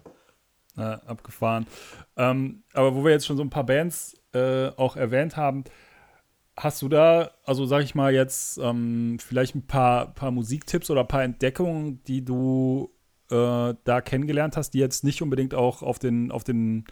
[0.76, 1.66] Ja, abgefahren.
[2.16, 5.64] Ähm, aber wo wir jetzt schon so ein paar Bands äh, auch erwähnt haben,
[6.58, 11.02] Hast du da, also sag ich mal jetzt, ähm, vielleicht ein paar, paar Musiktipps oder
[11.02, 12.90] ein paar Entdeckungen, die du
[13.30, 16.84] äh, da kennengelernt hast, die jetzt nicht unbedingt auch auf den, auf den,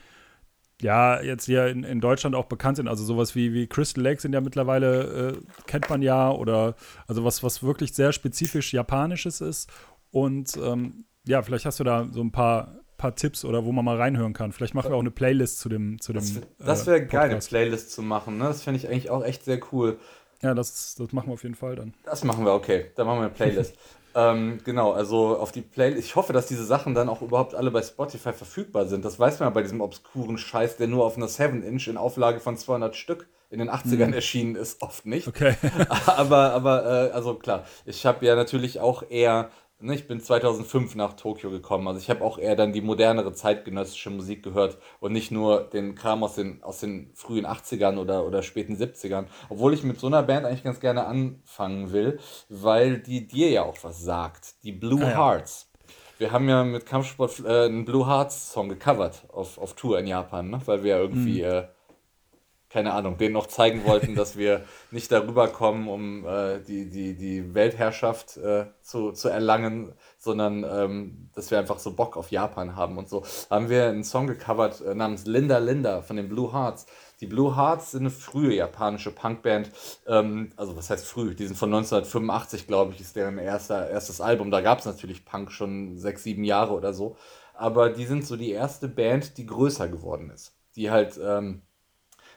[0.83, 2.89] ja, jetzt hier in, in Deutschland auch bekannt sind?
[2.89, 6.75] Also sowas wie, wie Crystal Lake sind ja mittlerweile, äh, kennt man ja, oder
[7.07, 9.71] also was, was wirklich sehr spezifisch Japanisches ist.
[10.11, 13.85] Und ähm, ja, vielleicht hast du da so ein paar paar Tipps oder wo man
[13.85, 14.53] mal reinhören kann.
[14.53, 16.01] Vielleicht machen wir auch eine Playlist zu dem.
[16.01, 18.39] Zu dem das, das wäre äh, geil, eine Playlist zu machen.
[18.39, 18.45] Ne?
[18.45, 19.99] Das fände ich eigentlich auch echt sehr cool.
[20.43, 21.95] Ja, das, das machen wir auf jeden Fall dann.
[22.05, 22.91] Das machen wir, okay.
[22.97, 23.77] Dann machen wir eine Playlist.
[24.16, 26.09] ähm, genau, also auf die Playlist.
[26.09, 29.05] Ich hoffe, dass diese Sachen dann auch überhaupt alle bei Spotify verfügbar sind.
[29.05, 32.40] Das weiß man ja bei diesem obskuren Scheiß, der nur auf einer 7-Inch in Auflage
[32.40, 34.12] von 200 Stück in den 80ern hm.
[34.14, 35.29] erschienen ist, oft nicht.
[35.29, 35.55] Okay.
[36.07, 40.95] aber, aber, äh, also klar, ich habe ja natürlich auch eher Ne, ich bin 2005
[40.95, 41.87] nach Tokio gekommen.
[41.87, 45.95] Also ich habe auch eher dann die modernere zeitgenössische Musik gehört und nicht nur den
[45.95, 49.27] Kram aus den, aus den frühen 80ern oder, oder späten 70ern.
[49.51, 53.65] Obwohl ich mit so einer Band eigentlich ganz gerne anfangen will, weil die dir ja
[53.65, 54.62] auch was sagt.
[54.65, 55.17] Die Blue ah, ja.
[55.17, 55.71] Hearts.
[56.17, 60.07] Wir haben ja mit Kampfsport äh, einen Blue Hearts Song gecovert auf, auf Tour in
[60.07, 60.61] Japan, ne?
[60.65, 61.49] weil wir ja irgendwie mhm.
[61.51, 61.69] äh,
[62.77, 67.17] keine Ahnung, denen noch zeigen wollten, dass wir nicht darüber kommen, um äh, die, die,
[67.17, 72.77] die Weltherrschaft äh, zu, zu erlangen, sondern ähm, dass wir einfach so Bock auf Japan
[72.77, 73.25] haben und so.
[73.49, 76.85] Haben wir einen Song gecovert äh, namens Linda Linda von den Blue Hearts.
[77.23, 79.71] Die Blue Hearts sind eine frühe japanische Punkband,
[80.07, 81.35] ähm, also was heißt früh?
[81.35, 84.51] Die sind von 1985, glaube ich, ist deren erster, erstes Album.
[84.51, 87.17] Da gab es natürlich Punk schon sechs, sieben Jahre oder so.
[87.55, 90.53] Aber die sind so die erste Band, die größer geworden ist.
[90.75, 91.62] Die halt ähm,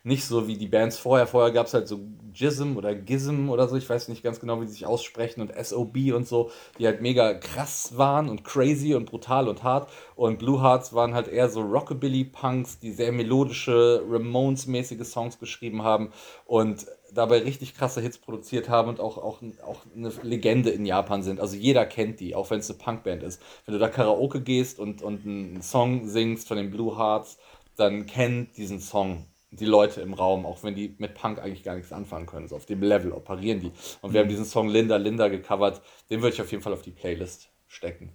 [0.03, 1.27] nicht so wie die Bands vorher.
[1.27, 1.99] Vorher gab es halt so
[2.33, 5.53] Gism oder Gism oder so, ich weiß nicht ganz genau, wie sie sich aussprechen, und
[5.53, 9.89] SOB und so, die halt mega krass waren und crazy und brutal und hart.
[10.15, 16.11] Und Blue Hearts waren halt eher so Rockabilly-Punks, die sehr melodische, Ramones-mäßige Songs geschrieben haben
[16.45, 21.23] und dabei richtig krasse Hits produziert haben und auch, auch, auch eine Legende in Japan
[21.23, 21.39] sind.
[21.39, 23.41] Also jeder kennt die, auch wenn es eine Punkband ist.
[23.65, 27.37] Wenn du da Karaoke gehst und, und einen Song singst von den Blue Hearts,
[27.75, 31.75] dann kennt diesen Song die Leute im Raum, auch wenn die mit Punk eigentlich gar
[31.75, 32.47] nichts anfangen können.
[32.47, 33.71] So auf dem Level operieren die.
[34.01, 34.25] Und wir mhm.
[34.25, 35.81] haben diesen Song Linda Linda gecovert.
[36.09, 38.13] Den würde ich auf jeden Fall auf die Playlist stecken.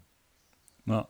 [0.87, 1.09] Ja.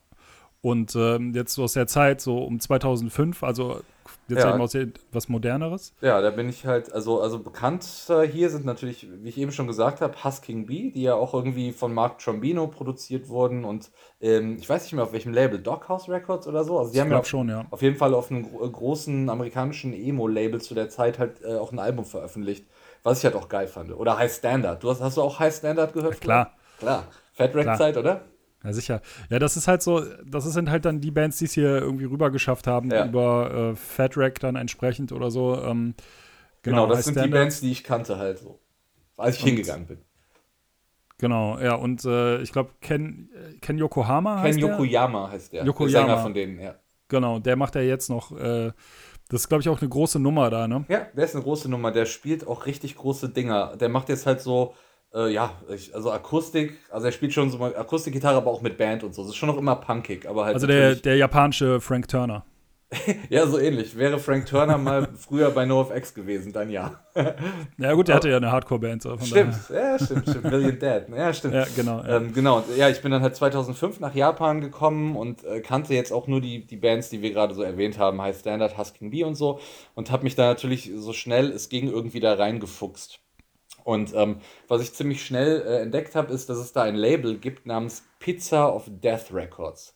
[0.65, 3.83] Und ähm, jetzt so aus der Zeit, so um 2005, also
[4.29, 4.55] jetzt ja.
[4.55, 4.75] eben aus
[5.13, 5.93] was Moderneres.
[6.01, 7.87] Ja, da bin ich halt, also, also bekannt
[8.33, 11.73] hier sind natürlich, wie ich eben schon gesagt habe, Husking Bee, die ja auch irgendwie
[11.73, 13.91] von Mark Trombino produziert wurden und
[14.23, 16.79] ähm, ich weiß nicht mehr auf welchem Label, Doghouse Records oder so.
[16.79, 19.93] Also die ich haben ja, auf, schon, ja auf jeden Fall auf einem großen amerikanischen
[19.93, 22.65] Emo-Label zu der Zeit halt äh, auch ein Album veröffentlicht,
[23.03, 23.93] was ich halt auch geil fand.
[23.95, 24.83] Oder High Standard.
[24.83, 26.15] Du hast, hast du auch High Standard gehört?
[26.15, 26.53] Ja, klar.
[26.79, 27.05] Klar.
[27.35, 28.23] Fat Rack Zeit, oder?
[28.65, 29.03] Ja, sicher.
[29.29, 32.07] Ja, das ist halt so, das sind halt dann die Bands, die es hier irgendwie
[32.07, 33.07] rüber geschafft haben, ja.
[33.07, 35.55] über äh, Fat Rack dann entsprechend oder so.
[35.63, 35.95] Ähm,
[36.63, 38.59] genau, genau, das sind die Bands, die ich kannte halt so,
[39.19, 39.99] als ich und, hingegangen bin.
[41.19, 43.29] Genau, ja, und äh, ich glaube, Ken,
[43.61, 45.33] Ken Yokohama Ken heißt Yokoyama der?
[45.33, 45.65] heißt der.
[45.65, 45.93] Yokoyama.
[45.93, 46.75] Der Sänger von denen, ja.
[47.09, 48.73] Genau, der macht ja jetzt noch, äh,
[49.29, 50.85] das ist, glaube ich, auch eine große Nummer da, ne?
[50.89, 53.77] Ja, der ist eine große Nummer, der spielt auch richtig große Dinger.
[53.77, 54.75] Der macht jetzt halt so,
[55.15, 58.77] äh, ja, ich, also Akustik, also er spielt schon so mal Akustikgitarre, aber auch mit
[58.77, 59.23] Band und so.
[59.23, 60.55] Das ist schon noch immer punkig, aber halt.
[60.55, 62.45] Also der, der japanische Frank Turner.
[63.29, 63.97] ja, so ähnlich.
[63.97, 67.01] Wäre Frank Turner mal früher bei NoFX gewesen, dann ja.
[67.79, 69.03] ja, gut, der hatte ja eine Hardcore-Band.
[69.03, 69.93] So stimmt, daher.
[69.93, 70.43] ja, stimmt, stimmt.
[70.43, 71.03] Brilliant Dead.
[71.17, 71.55] Ja, stimmt.
[71.55, 72.03] Ja, genau.
[72.03, 72.17] Ja.
[72.17, 76.13] Ähm, genau, ja, ich bin dann halt 2005 nach Japan gekommen und äh, kannte jetzt
[76.13, 79.25] auch nur die, die Bands, die wir gerade so erwähnt haben, High Standard, Husking Bee
[79.25, 79.61] und so.
[79.95, 83.21] Und habe mich da natürlich so schnell es ging irgendwie da reingefuchst.
[83.85, 87.37] Und ähm, was ich ziemlich schnell äh, entdeckt habe, ist, dass es da ein Label
[87.39, 89.95] gibt namens Pizza of Death Records.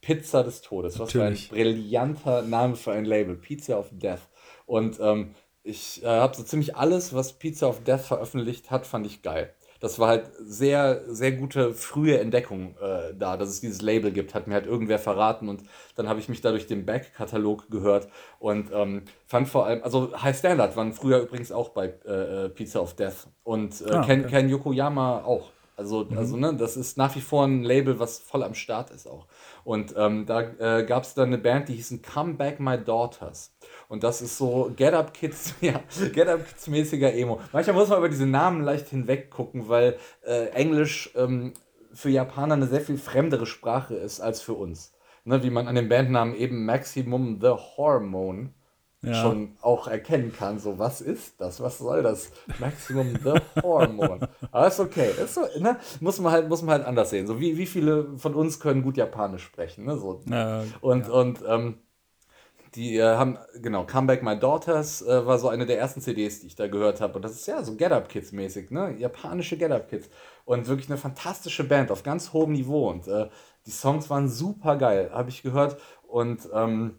[0.00, 0.98] Pizza des Todes.
[0.98, 1.48] Was Natürlich.
[1.48, 3.36] für ein brillanter Name für ein Label.
[3.36, 4.20] Pizza of Death.
[4.66, 9.06] Und ähm, ich äh, habe so ziemlich alles, was Pizza of Death veröffentlicht hat, fand
[9.06, 9.54] ich geil.
[9.84, 14.34] Das war halt sehr, sehr gute frühe Entdeckung äh, da, dass es dieses Label gibt,
[14.34, 15.62] hat mir halt irgendwer verraten und
[15.94, 20.10] dann habe ich mich da durch den Back-Katalog gehört und ähm, fand vor allem, also
[20.22, 23.98] High Standard waren früher übrigens auch bei äh, äh Pizza of Death und äh, ah,
[23.98, 24.22] okay.
[24.22, 25.50] Ken, Ken Yokoyama auch.
[25.76, 26.18] Also, mhm.
[26.18, 29.26] also ne, das ist nach wie vor ein Label, was voll am Start ist auch.
[29.64, 33.52] Und ähm, da äh, gab es dann eine Band, die hießen Come Back My Daughters.
[33.88, 35.80] Und das ist so Get Up Kids, ja,
[36.12, 37.40] Get Up Kids mäßiger Emo.
[37.52, 41.54] Manchmal muss man über diese Namen leicht hinweg gucken, weil äh, Englisch ähm,
[41.92, 44.92] für Japaner eine sehr viel fremdere Sprache ist als für uns.
[45.26, 48.50] Ne, wie man an den Bandnamen eben Maximum The Hormone
[49.06, 49.22] ja.
[49.22, 52.30] schon auch erkennen kann, so was ist das, was soll das?
[52.58, 54.28] Maximum the Hormone.
[54.52, 55.78] Aber ist okay, ist so, ne?
[56.00, 57.26] muss, man halt, muss man halt anders sehen.
[57.26, 59.84] So wie, wie viele von uns können gut Japanisch sprechen.
[59.84, 59.96] Ne?
[59.96, 60.22] So.
[60.26, 61.12] Ja, und ja.
[61.12, 61.78] und ähm,
[62.74, 66.40] die äh, haben, genau, Come Back My Daughters äh, war so eine der ersten CDs,
[66.40, 67.14] die ich da gehört habe.
[67.14, 68.96] Und das ist ja so Get Up Kids mäßig, ne?
[68.98, 70.08] Japanische Get Up Kids.
[70.44, 72.90] Und wirklich eine fantastische Band auf ganz hohem Niveau.
[72.90, 73.28] Und äh,
[73.66, 75.76] die Songs waren super geil, habe ich gehört.
[76.02, 76.98] Und ähm,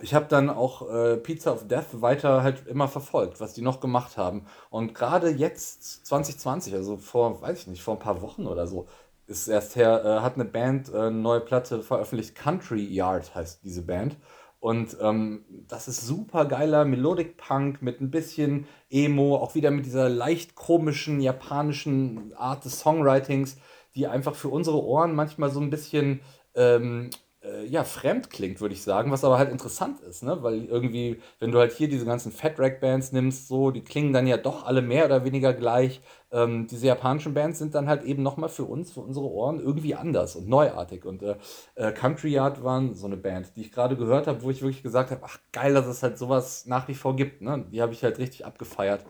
[0.00, 3.80] ich habe dann auch äh, Pizza of Death weiter halt immer verfolgt, was die noch
[3.80, 4.46] gemacht haben.
[4.70, 8.86] Und gerade jetzt, 2020, also vor, weiß ich nicht, vor ein paar Wochen oder so,
[9.26, 12.34] ist erst her, äh, hat eine Band äh, eine neue Platte veröffentlicht.
[12.34, 14.16] Country Yard heißt diese Band.
[14.60, 19.84] Und ähm, das ist super geiler Melodic Punk mit ein bisschen Emo, auch wieder mit
[19.84, 23.58] dieser leicht komischen japanischen Art des Songwritings,
[23.94, 26.20] die einfach für unsere Ohren manchmal so ein bisschen
[26.54, 27.10] ähm,
[27.44, 30.42] äh, ja, fremd klingt, würde ich sagen, was aber halt interessant ist, ne?
[30.42, 34.12] Weil irgendwie, wenn du halt hier diese ganzen Fat Rack Bands nimmst, so, die klingen
[34.12, 36.00] dann ja doch alle mehr oder weniger gleich.
[36.32, 39.94] Ähm, diese japanischen Bands sind dann halt eben nochmal für uns, für unsere Ohren irgendwie
[39.94, 41.04] anders und neuartig.
[41.04, 41.36] Und äh,
[41.74, 44.82] äh, Country Yard waren so eine Band, die ich gerade gehört habe, wo ich wirklich
[44.82, 47.66] gesagt habe, ach geil, dass es halt sowas nach wie vor gibt, ne?
[47.70, 49.04] Die habe ich halt richtig abgefeiert.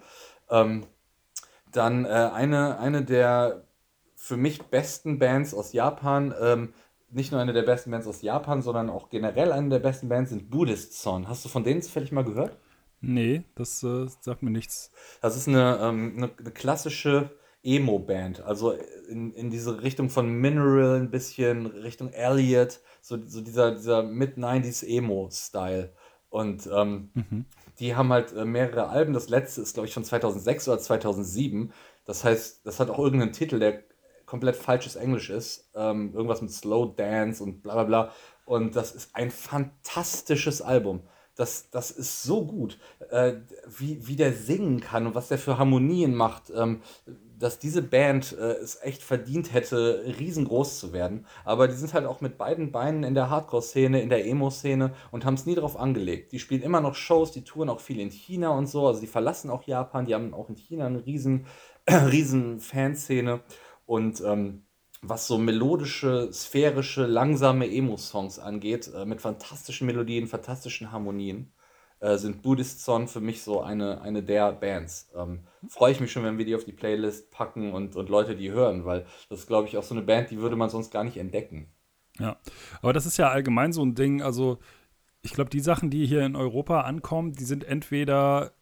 [0.51, 0.87] Ähm,
[1.73, 3.64] dann äh, eine, eine der
[4.25, 6.73] für mich besten Bands aus Japan, ähm,
[7.14, 10.31] nicht nur eine der besten Bands aus Japan, sondern auch generell eine der besten Bands
[10.31, 11.29] sind Buddhist Son.
[11.29, 12.57] Hast du von denen zufällig mal gehört?
[13.00, 14.90] Nee, das äh, sagt mir nichts.
[15.20, 17.31] Das ist eine, ähm, eine, eine, klassische
[17.62, 18.42] Emo-Band.
[18.42, 18.74] Also
[19.09, 24.85] in, in diese Richtung von Mineral, ein bisschen Richtung Elliot, so, so dieser, dieser Mid-90s
[24.85, 25.92] Emo-Style.
[26.31, 27.44] Und ähm, mhm.
[27.79, 29.12] die haben halt äh, mehrere Alben.
[29.12, 31.72] Das letzte ist, glaube ich, von 2006 oder 2007.
[32.07, 33.83] Das heißt, das hat auch irgendeinen Titel, der
[34.27, 35.71] komplett falsches Englisch ist.
[35.75, 38.13] Ähm, irgendwas mit Slow Dance und bla bla bla.
[38.45, 41.01] Und das ist ein fantastisches Album.
[41.37, 42.79] Das, das ist so gut,
[43.11, 43.35] äh,
[43.67, 46.81] wie, wie der singen kann und was der für Harmonien macht, ähm,
[47.39, 51.27] dass diese Band äh, es echt verdient hätte, riesengroß zu werden.
[51.45, 55.25] Aber die sind halt auch mit beiden Beinen in der Hardcore-Szene, in der Emo-Szene und
[55.25, 56.31] haben es nie darauf angelegt.
[56.31, 58.87] Die spielen immer noch Shows, die touren auch viel in China und so.
[58.87, 61.47] Also die verlassen auch Japan, die haben auch in China eine riesen,
[61.89, 63.41] riesen Fanszene.
[63.87, 64.64] Und ähm,
[65.03, 71.53] was so melodische, sphärische, langsame Emo-Songs angeht, äh, mit fantastischen Melodien, fantastischen Harmonien,
[72.01, 75.11] äh, sind Buddhist Son für mich so eine, eine der Bands.
[75.14, 78.37] Ähm, Freue ich mich schon, wenn wir die auf die Playlist packen und, und Leute
[78.37, 80.91] die hören, weil das ist, glaube ich, auch so eine Band, die würde man sonst
[80.91, 81.72] gar nicht entdecken.
[82.18, 82.37] Ja,
[82.80, 84.59] aber das ist ja allgemein so ein Ding, also
[85.22, 88.53] ich glaube, die Sachen, die hier in Europa ankommen, die sind entweder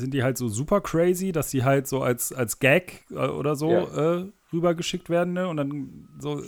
[0.00, 3.56] sind die halt so super crazy, dass sie halt so als, als Gag äh, oder
[3.56, 4.18] so ja.
[4.18, 5.48] äh, rübergeschickt werden, ne?
[5.48, 6.42] Und dann so.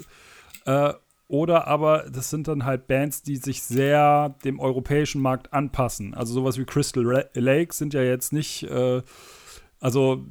[0.65, 0.95] Äh,
[1.31, 6.15] oder aber das sind dann halt Bands, die sich sehr dem europäischen Markt anpassen.
[6.15, 9.03] Also sowas wie Crystal Lake sind ja jetzt nicht, äh,
[9.79, 10.25] also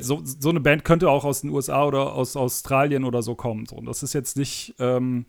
[0.00, 3.64] so, so eine Band könnte auch aus den USA oder aus Australien oder so kommen.
[3.64, 3.76] So.
[3.76, 5.24] Und das ist jetzt nicht, ähm,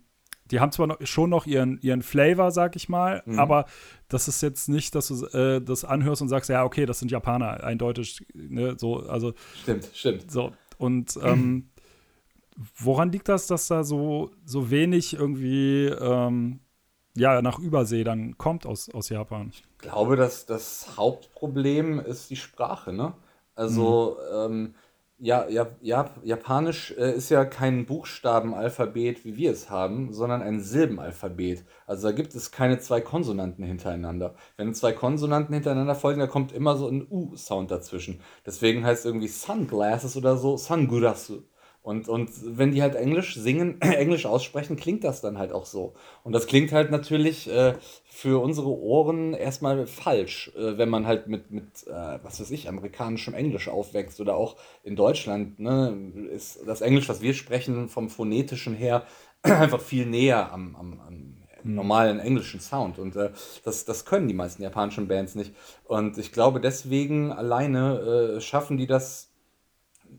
[0.50, 3.38] die haben zwar noch, schon noch ihren, ihren Flavor, sag ich mal, mhm.
[3.38, 3.66] aber
[4.08, 7.10] das ist jetzt nicht, dass du äh, das anhörst und sagst, ja, okay, das sind
[7.10, 9.32] Japaner, eindeutig, ne, so, also.
[9.62, 10.30] Stimmt, stimmt.
[10.30, 11.70] So, und ähm,
[12.78, 16.60] woran liegt das, dass da so, so wenig irgendwie, ähm,
[17.16, 19.50] ja, nach Übersee dann kommt aus, aus Japan?
[19.52, 23.14] Ich glaube, dass das Hauptproblem ist die Sprache, ne?
[23.54, 24.54] Also, mhm.
[24.54, 24.74] ähm,
[25.18, 30.60] ja, ja, ja, Japanisch äh, ist ja kein Buchstabenalphabet, wie wir es haben, sondern ein
[30.60, 31.64] Silbenalphabet.
[31.86, 34.34] Also da gibt es keine zwei Konsonanten hintereinander.
[34.58, 38.20] Wenn zwei Konsonanten hintereinander folgen, da kommt immer so ein U-Sound dazwischen.
[38.44, 41.44] Deswegen heißt irgendwie Sunglasses oder so Sangurasu.
[41.86, 45.94] Und, und wenn die halt Englisch singen, Englisch aussprechen, klingt das dann halt auch so.
[46.24, 47.74] Und das klingt halt natürlich äh,
[48.06, 52.68] für unsere Ohren erstmal falsch, äh, wenn man halt mit, mit äh, was weiß ich,
[52.68, 55.96] amerikanischem Englisch aufwächst oder auch in Deutschland, ne,
[56.34, 59.04] ist das Englisch, was wir sprechen, vom Phonetischen her
[59.42, 61.74] einfach viel näher am, am, am hm.
[61.76, 62.98] normalen englischen Sound.
[62.98, 63.30] Und äh,
[63.62, 65.54] das, das können die meisten japanischen Bands nicht.
[65.84, 69.35] Und ich glaube, deswegen alleine äh, schaffen die das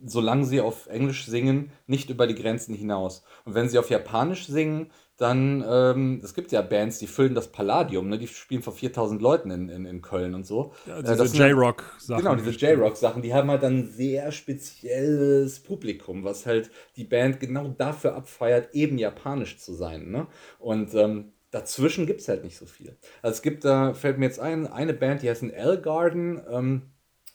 [0.05, 3.23] solange sie auf Englisch singen, nicht über die Grenzen hinaus.
[3.45, 7.51] Und wenn sie auf Japanisch singen, dann, ähm, es gibt ja Bands, die füllen das
[7.51, 8.19] Palladium, ne?
[8.19, 10.73] die spielen vor 4000 Leuten in, in, in Köln und so.
[10.85, 12.23] Ja, äh, diese J-Rock-Sachen.
[12.23, 17.39] Genau, diese J-Rock-Sachen, die haben halt dann ein sehr spezielles Publikum, was halt die Band
[17.39, 20.11] genau dafür abfeiert, eben japanisch zu sein.
[20.11, 20.27] Ne?
[20.59, 22.95] Und ähm, dazwischen gibt es halt nicht so viel.
[23.23, 26.83] Also es gibt da, fällt mir jetzt ein, eine Band, die heißt L Garden, ähm,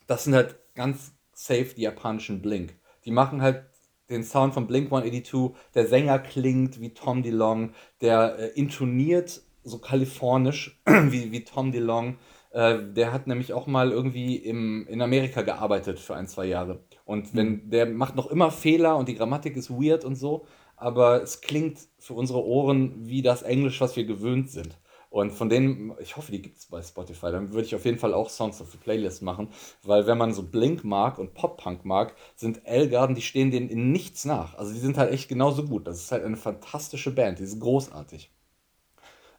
[0.06, 1.12] das sind halt ganz
[1.42, 2.74] safe die japanischen Blink.
[3.04, 3.64] Die machen halt
[4.10, 5.56] den Sound von Blink 182.
[5.74, 12.18] Der Sänger klingt wie Tom DeLong, der äh, intoniert so kalifornisch wie, wie Tom DeLong.
[12.50, 16.84] Äh, der hat nämlich auch mal irgendwie im, in Amerika gearbeitet für ein, zwei Jahre.
[17.04, 17.70] Und wenn mhm.
[17.70, 21.78] der macht noch immer Fehler und die Grammatik ist weird und so, aber es klingt
[21.98, 24.78] für unsere Ohren wie das Englisch, was wir gewöhnt sind.
[25.12, 27.98] Und von denen, ich hoffe, die gibt es bei Spotify, dann würde ich auf jeden
[27.98, 29.48] Fall auch Songs auf die Playlist machen,
[29.82, 33.92] weil wenn man so Blink mag und Pop-Punk mag, sind Elgarden, die stehen denen in
[33.92, 34.54] nichts nach.
[34.54, 35.86] Also die sind halt echt genauso gut.
[35.86, 38.30] Das ist halt eine fantastische Band, die ist großartig.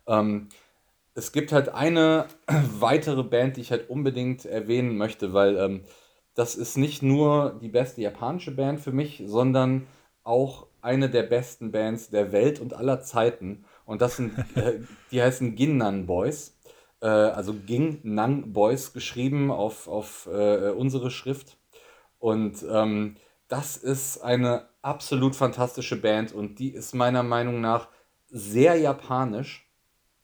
[0.05, 0.49] Ähm,
[1.15, 2.27] es gibt halt eine
[2.79, 5.81] weitere Band, die ich halt unbedingt erwähnen möchte, weil ähm,
[6.35, 9.87] das ist nicht nur die beste japanische Band für mich, sondern
[10.23, 13.65] auch eine der besten Bands der Welt und aller Zeiten.
[13.85, 14.79] Und das sind, äh,
[15.11, 16.57] die heißen Ginnan Boys.
[17.01, 21.57] Äh, also Ginnan Boys geschrieben auf, auf äh, unsere Schrift.
[22.19, 23.17] Und ähm,
[23.47, 27.89] das ist eine absolut fantastische Band und die ist meiner Meinung nach
[28.29, 29.69] sehr japanisch,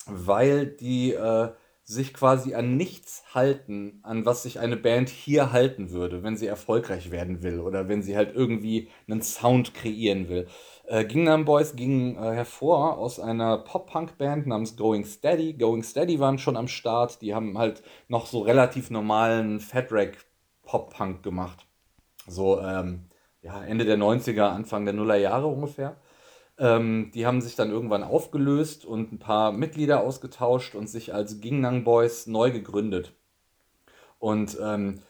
[0.06, 1.52] weil die äh,
[1.84, 6.48] sich quasi an nichts halten, an was sich eine Band hier halten würde, wenn sie
[6.48, 10.48] erfolgreich werden will oder wenn sie halt irgendwie einen Sound kreieren will.
[10.90, 15.54] Äh, Gangnam Boys ging äh, hervor aus einer Pop-Punk-Band namens Going Steady.
[15.54, 20.18] Going Steady waren schon am Start, die haben halt noch so relativ normalen Fat-Rack
[20.64, 21.68] Pop-Punk gemacht.
[22.28, 23.06] So ähm,
[23.44, 25.96] ja, Ende der 90er, Anfang der Nuller Jahre ungefähr.
[26.58, 31.40] Ähm, die haben sich dann irgendwann aufgelöst und ein paar Mitglieder ausgetauscht und sich als
[31.40, 33.14] Gingnam Boys neu gegründet.
[34.18, 35.04] Und ähm,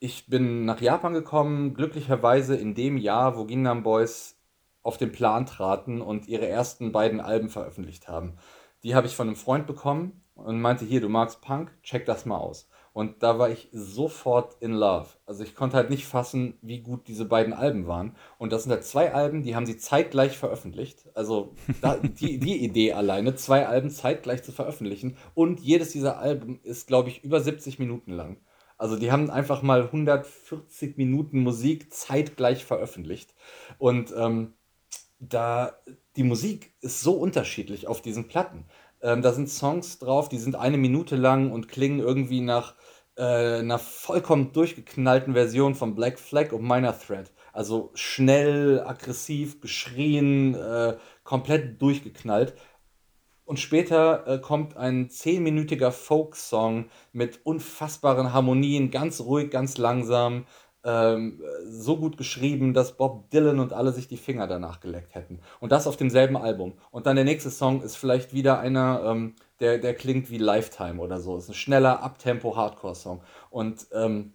[0.00, 4.36] ich bin nach Japan gekommen, glücklicherweise in dem Jahr, wo Gingnam Boys
[4.82, 8.36] auf den Plan traten und ihre ersten beiden Alben veröffentlicht haben.
[8.82, 12.26] Die habe ich von einem Freund bekommen und meinte, hier, du magst Punk, check das
[12.26, 12.68] mal aus.
[12.94, 15.08] Und da war ich sofort in love.
[15.24, 18.16] Also ich konnte halt nicht fassen, wie gut diese beiden Alben waren.
[18.36, 21.08] Und das sind halt zwei Alben, die haben sie zeitgleich veröffentlicht.
[21.14, 25.16] Also da, die, die Idee alleine, zwei Alben zeitgleich zu veröffentlichen.
[25.34, 28.38] Und jedes dieser Alben ist, glaube ich, über 70 Minuten lang.
[28.76, 33.34] Also die haben einfach mal 140 Minuten Musik zeitgleich veröffentlicht.
[33.78, 34.54] Und ähm,
[35.28, 35.78] da
[36.16, 38.64] die Musik ist so unterschiedlich auf diesen Platten.
[39.00, 42.74] Ähm, da sind Songs drauf, die sind eine Minute lang und klingen irgendwie nach
[43.16, 47.32] äh, einer vollkommen durchgeknallten Version von Black Flag und Minor Threat.
[47.52, 52.54] Also schnell, aggressiv, geschrien, äh, komplett durchgeknallt.
[53.44, 60.46] Und später äh, kommt ein zehnminütiger Folk-Song mit unfassbaren Harmonien, ganz ruhig, ganz langsam,
[60.84, 65.40] ähm, so gut geschrieben, dass Bob Dylan und alle sich die Finger danach geleckt hätten.
[65.60, 66.74] Und das auf demselben Album.
[66.90, 71.00] Und dann der nächste Song ist vielleicht wieder einer, ähm, der, der klingt wie Lifetime
[71.00, 71.36] oder so.
[71.36, 73.22] Ist ein schneller, Abtempo-Hardcore-Song.
[73.50, 74.34] Und ähm,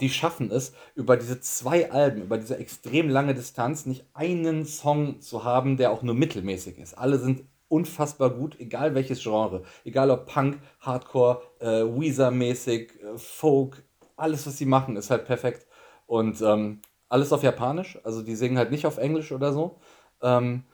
[0.00, 5.20] die schaffen es, über diese zwei Alben, über diese extrem lange Distanz, nicht einen Song
[5.20, 6.96] zu haben, der auch nur mittelmäßig ist.
[6.96, 9.62] Alle sind unfassbar gut, egal welches Genre.
[9.84, 13.82] Egal ob Punk, Hardcore, äh, Weezer-mäßig, äh, Folk,
[14.16, 15.66] alles, was sie machen, ist halt perfekt.
[16.08, 19.78] Und ähm, alles auf Japanisch, also die singen halt nicht auf Englisch oder so.
[20.22, 20.64] Ähm,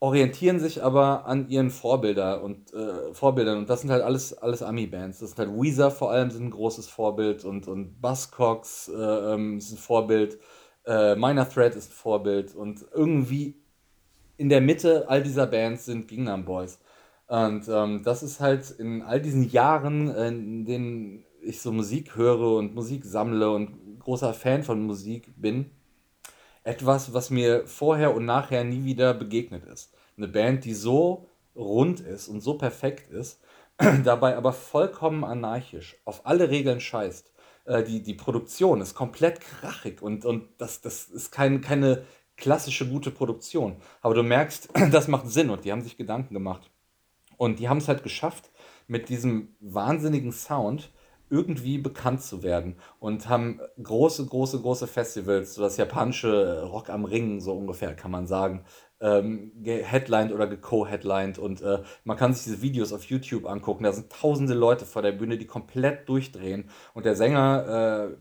[0.00, 4.62] orientieren sich aber an ihren Vorbilder und, äh, Vorbildern und das sind halt alles, alles
[4.62, 5.20] Ami-Bands.
[5.20, 8.94] Das sind halt Weezer vor allem sind ein großes Vorbild und, und Buzzcocks äh,
[9.34, 10.40] ähm, ist ein Vorbild,
[10.86, 13.62] äh, Minor Threat ist ein Vorbild und irgendwie
[14.38, 16.80] in der Mitte all dieser Bands sind Gangnam Boys.
[17.28, 22.56] Und ähm, das ist halt in all diesen Jahren, in denen ich so Musik höre
[22.56, 25.70] und Musik sammle und großer Fan von Musik bin,
[26.64, 29.92] etwas, was mir vorher und nachher nie wieder begegnet ist.
[30.16, 33.40] Eine Band, die so rund ist und so perfekt ist,
[34.04, 37.32] dabei aber vollkommen anarchisch, auf alle Regeln scheißt.
[37.64, 42.04] Äh, die, die Produktion ist komplett krachig und, und das, das ist kein, keine
[42.36, 43.76] klassische gute Produktion.
[44.00, 46.70] Aber du merkst, das macht Sinn und die haben sich Gedanken gemacht.
[47.36, 48.50] Und die haben es halt geschafft,
[48.86, 50.90] mit diesem wahnsinnigen Sound
[51.32, 57.06] irgendwie bekannt zu werden und haben große, große, große Festivals, so das japanische Rock am
[57.06, 58.64] Ring, so ungefähr kann man sagen,
[59.00, 63.84] ähm, geheadlined oder geco-headlined und äh, man kann sich diese Videos auf YouTube angucken.
[63.84, 68.18] Da sind tausende Leute vor der Bühne, die komplett durchdrehen und der Sänger,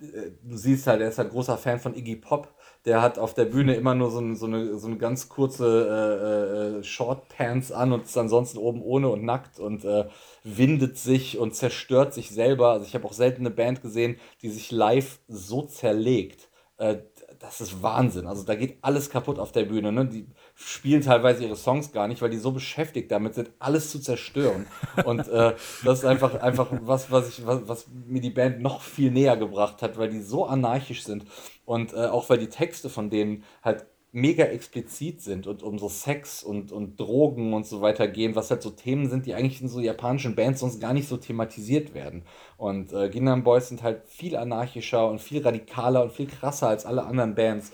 [0.00, 2.54] äh, äh du siehst halt, er ist halt großer Fan von Iggy Pop
[2.84, 6.78] der hat auf der Bühne immer nur so, ein, so, eine, so eine ganz kurze
[6.78, 10.04] äh, äh, Short Pants an und ist ansonsten oben ohne und nackt und äh,
[10.42, 12.70] windet sich und zerstört sich selber.
[12.70, 16.48] Also ich habe auch selten eine Band gesehen, die sich live so zerlegt.
[16.76, 16.96] Äh,
[17.38, 18.26] das ist Wahnsinn.
[18.26, 19.92] Also da geht alles kaputt auf der Bühne.
[19.92, 20.06] Ne?
[20.06, 24.00] Die spielen teilweise ihre Songs gar nicht, weil die so beschäftigt damit sind, alles zu
[24.00, 24.66] zerstören.
[25.04, 25.54] Und äh,
[25.84, 29.36] das ist einfach, einfach was, was, ich, was, was mir die Band noch viel näher
[29.36, 31.26] gebracht hat, weil die so anarchisch sind.
[31.64, 35.88] Und äh, auch weil die Texte von denen halt mega explizit sind und um so
[35.88, 39.60] Sex und, und Drogen und so weiter gehen, was halt so Themen sind, die eigentlich
[39.60, 42.22] in so japanischen Bands sonst gar nicht so thematisiert werden.
[42.56, 46.86] Und äh, Ginnan Boys sind halt viel anarchischer und viel radikaler und viel krasser als
[46.86, 47.72] alle anderen Bands.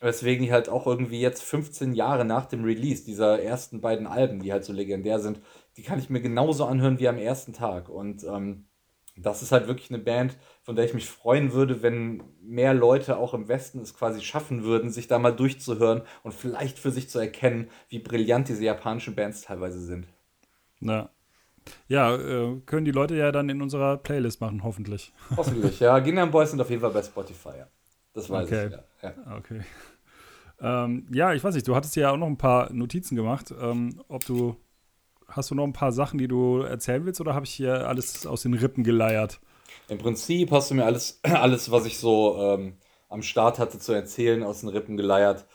[0.00, 4.40] Weswegen die halt auch irgendwie jetzt 15 Jahre nach dem Release dieser ersten beiden Alben,
[4.40, 5.40] die halt so legendär sind,
[5.76, 7.88] die kann ich mir genauso anhören wie am ersten Tag.
[7.88, 8.66] Und ähm,
[9.16, 13.16] das ist halt wirklich eine Band, von der ich mich freuen würde, wenn mehr Leute
[13.16, 17.08] auch im Westen es quasi schaffen würden, sich da mal durchzuhören und vielleicht für sich
[17.08, 20.06] zu erkennen, wie brillant diese japanischen Bands teilweise sind.
[20.80, 21.10] Ja.
[21.88, 25.12] Ja, äh, können die Leute ja dann in unserer Playlist machen, hoffentlich.
[25.36, 25.98] Hoffentlich, ja.
[25.98, 27.66] Gingham Boys sind auf jeden Fall bei Spotify, ja.
[28.12, 28.66] Das weiß okay.
[28.66, 29.14] ich, ja.
[29.26, 29.36] ja.
[29.36, 29.62] Okay.
[30.58, 33.52] Ähm, ja, ich weiß nicht, du hattest ja auch noch ein paar Notizen gemacht.
[33.60, 34.56] Ähm, ob du
[35.28, 38.26] hast du noch ein paar Sachen, die du erzählen willst, oder habe ich hier alles
[38.26, 39.40] aus den Rippen geleiert?
[39.88, 42.74] Im Prinzip hast du mir alles, alles was ich so ähm,
[43.08, 45.46] am Start hatte zu erzählen, aus den Rippen geleiert.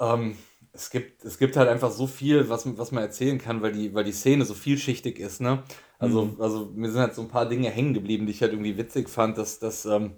[0.00, 0.36] Ähm,
[0.72, 3.94] es, gibt, es gibt halt einfach so viel, was, was man erzählen kann, weil die,
[3.94, 5.40] weil die Szene so vielschichtig ist.
[5.40, 5.62] Ne?
[5.98, 6.40] Also, mhm.
[6.40, 9.08] also mir sind halt so ein paar Dinge hängen geblieben, die ich halt irgendwie witzig
[9.08, 10.16] fand, dass, dass ähm,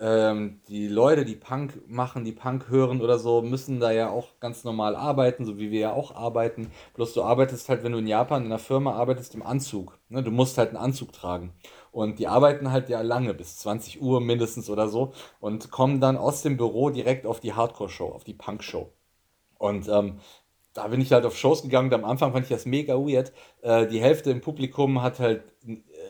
[0.00, 4.38] ähm, die Leute, die Punk machen, die Punk hören oder so, müssen da ja auch
[4.40, 6.70] ganz normal arbeiten, so wie wir ja auch arbeiten.
[6.94, 9.98] Bloß du arbeitest halt, wenn du in Japan in einer Firma arbeitest, im Anzug.
[10.08, 10.22] Ne?
[10.22, 11.52] Du musst halt einen Anzug tragen.
[11.90, 16.16] Und die arbeiten halt ja lange, bis 20 Uhr mindestens oder so, und kommen dann
[16.16, 18.92] aus dem Büro direkt auf die Hardcore-Show, auf die Punk-Show.
[19.58, 20.20] Und ähm,
[20.74, 21.92] da bin ich halt auf Shows gegangen.
[21.92, 23.32] Am Anfang fand ich das mega weird.
[23.62, 25.42] Äh, die Hälfte im Publikum hat halt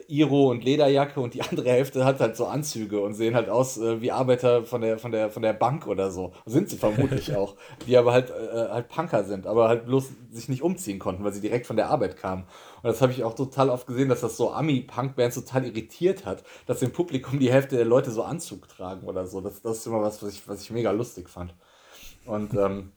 [0.09, 3.77] Iro und Lederjacke und die andere Hälfte hat halt so Anzüge und sehen halt aus
[3.77, 6.33] äh, wie Arbeiter von der, von, der, von der Bank oder so.
[6.47, 7.57] Sind sie vermutlich auch.
[7.87, 11.33] Die aber halt, äh, halt Punker sind, aber halt bloß sich nicht umziehen konnten, weil
[11.35, 12.45] sie direkt von der Arbeit kamen.
[12.83, 16.43] Und das habe ich auch total oft gesehen, dass das so Ami-Punk-Bands total irritiert hat,
[16.67, 19.43] dass im Publikum die Hälfte der Leute so Anzug tragen oder so.
[19.43, 21.55] Das, das ist immer was, was ich, was ich mega lustig fand.
[22.25, 22.93] Und ähm,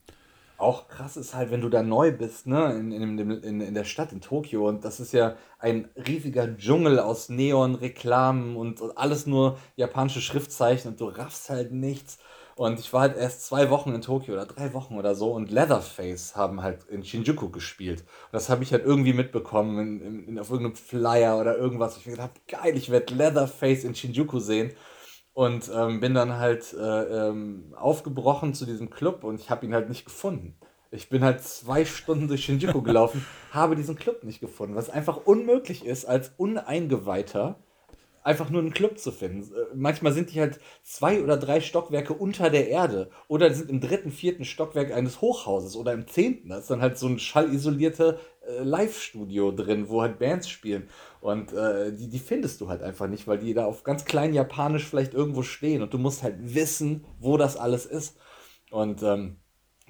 [0.62, 3.84] auch krass ist halt, wenn du da neu bist, ne, in, in, in, in der
[3.84, 4.68] Stadt, in Tokio.
[4.68, 10.22] Und das ist ja ein riesiger Dschungel aus Neon, Reklamen und, und alles nur japanische
[10.22, 12.20] Schriftzeichen und du raffst halt nichts.
[12.55, 15.49] Und ich war halt erst zwei Wochen in Tokio oder drei Wochen oder so und
[15.49, 18.01] Leatherface haben halt in Shinjuku gespielt.
[18.01, 21.97] Und das habe ich halt irgendwie mitbekommen in, in, auf irgendeinem Flyer oder irgendwas.
[21.97, 24.72] Ich mir gedacht, geil, ich werde Leatherface in Shinjuku sehen.
[25.34, 29.73] Und ähm, bin dann halt äh, ähm, aufgebrochen zu diesem Club und ich habe ihn
[29.73, 30.57] halt nicht gefunden.
[30.91, 35.25] Ich bin halt zwei Stunden durch Shinjuku gelaufen, habe diesen Club nicht gefunden, was einfach
[35.25, 37.59] unmöglich ist, als Uneingeweihter
[38.23, 39.43] einfach nur einen Club zu finden.
[39.43, 43.82] Äh, manchmal sind die halt zwei oder drei Stockwerke unter der Erde oder sind im
[43.82, 46.49] dritten, vierten Stockwerk eines Hochhauses oder im zehnten.
[46.49, 50.89] Da ist dann halt so ein schallisolierte äh, Live-Studio drin, wo halt Bands spielen.
[51.20, 54.34] Und äh, die, die findest du halt einfach nicht, weil die da auf ganz klein
[54.34, 58.18] Japanisch vielleicht irgendwo stehen und du musst halt wissen, wo das alles ist.
[58.72, 59.38] Und ähm,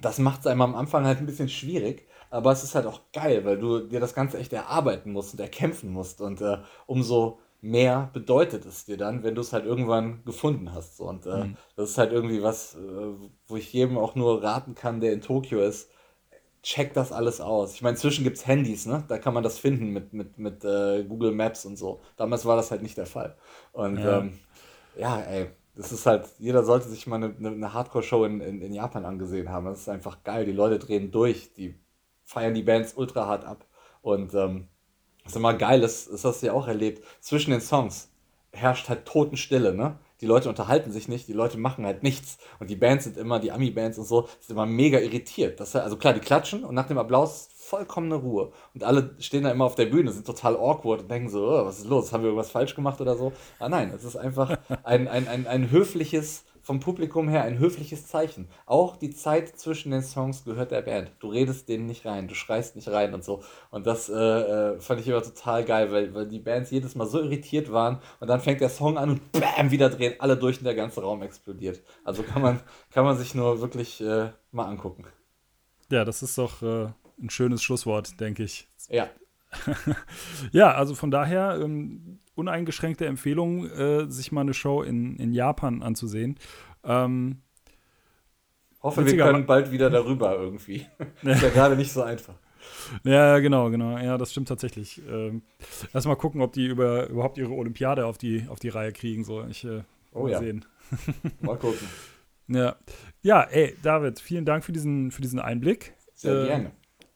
[0.02, 3.02] das macht es einem am Anfang halt ein bisschen schwierig, aber es ist halt auch
[3.14, 6.22] geil, weil du dir das Ganze echt erarbeiten musst und erkämpfen musst.
[6.22, 10.99] Und äh, umso mehr bedeutet es dir dann, wenn du es halt irgendwann gefunden hast.
[10.99, 11.58] Und äh, mhm.
[11.76, 13.14] das ist halt irgendwie was, äh,
[13.47, 15.89] wo ich jedem auch nur raten kann, der in Tokio ist.
[16.64, 17.74] Check das alles aus.
[17.74, 19.03] Ich meine, inzwischen gibt es Handys, ne?
[19.07, 22.01] Da kann man das finden mit, mit, mit äh, Google Maps und so.
[22.18, 23.36] Damals war das halt nicht der Fall.
[23.72, 24.39] Und ja, ähm,
[24.95, 28.74] ja ey, das ist halt, jeder sollte sich mal eine, eine Hardcore-Show in, in, in
[28.74, 29.66] Japan angesehen haben.
[29.66, 30.45] Das ist einfach geil.
[30.45, 31.76] Die Leute drehen durch, die
[32.24, 33.66] feiern die Bands ultra hart ab.
[34.01, 34.68] Und ähm,
[35.24, 38.12] was immer geil ist, das hast du ja auch erlebt, zwischen den Songs
[38.51, 39.97] herrscht halt Totenstille, ne?
[40.22, 42.38] Die Leute unterhalten sich nicht, die Leute machen halt nichts.
[42.59, 45.59] Und die Bands sind immer, die Ami-Bands und so, sind immer mega irritiert.
[45.59, 48.51] Das, also klar, die klatschen und nach dem Applaus vollkommene Ruhe.
[48.74, 51.65] Und alle stehen da immer auf der Bühne, sind total awkward und denken so, oh,
[51.65, 52.11] was ist los?
[52.11, 53.32] Haben wir irgendwas falsch gemacht oder so?
[53.59, 58.07] Ah nein, es ist einfach ein, ein, ein, ein höfliches vom Publikum her ein höfliches
[58.07, 58.47] Zeichen.
[58.66, 61.12] Auch die Zeit zwischen den Songs gehört der Band.
[61.20, 63.43] Du redest denen nicht rein, du schreist nicht rein und so.
[63.70, 67.07] Und das äh, äh, fand ich immer total geil, weil, weil die Bands jedes Mal
[67.07, 70.59] so irritiert waren und dann fängt der Song an und bam, wieder drehen alle durch
[70.59, 71.82] und der ganze Raum explodiert.
[72.03, 72.59] Also kann man,
[72.91, 75.05] kann man sich nur wirklich äh, mal angucken.
[75.89, 76.88] Ja, das ist doch äh,
[77.22, 78.68] ein schönes Schlusswort, denke ich.
[78.89, 79.09] Ja.
[80.51, 85.82] ja, also von daher ähm, uneingeschränkte Empfehlung, äh, sich mal eine Show in, in Japan
[85.84, 86.38] anzusehen.
[86.84, 87.41] Ähm,
[88.82, 90.88] Hoffe, wir können bald wieder darüber irgendwie.
[91.21, 92.36] ist ja gerade nicht so einfach.
[93.03, 93.97] Ja, genau, genau.
[93.97, 95.01] Ja, das stimmt tatsächlich.
[95.07, 95.43] Ähm,
[95.93, 99.23] lass mal gucken, ob die über, überhaupt ihre Olympiade auf die, auf die Reihe kriegen.
[99.23, 99.45] So.
[99.45, 100.39] Ich, äh, oh ja.
[100.39, 100.65] Sehen.
[101.41, 101.79] Mal gucken.
[102.47, 102.75] Ja.
[103.21, 105.93] ja, ey, David, vielen Dank für diesen, für diesen Einblick.
[106.15, 106.71] Sehr äh, gerne.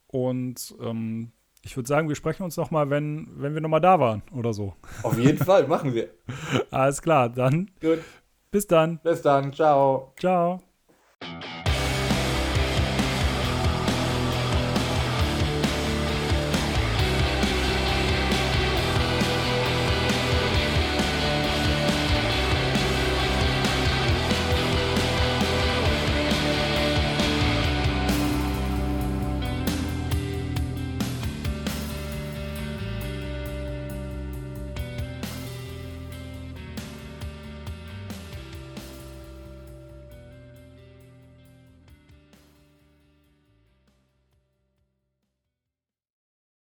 [0.08, 1.34] Und ähm,
[1.66, 4.22] ich würde sagen, wir sprechen uns noch mal, wenn, wenn wir noch mal da waren
[4.32, 4.76] oder so.
[5.02, 6.10] Auf jeden Fall, machen wir.
[6.70, 7.72] Alles klar, dann.
[7.82, 8.00] Gut.
[8.52, 9.00] Bis dann.
[9.00, 10.14] Bis dann, ciao.
[10.18, 10.62] Ciao.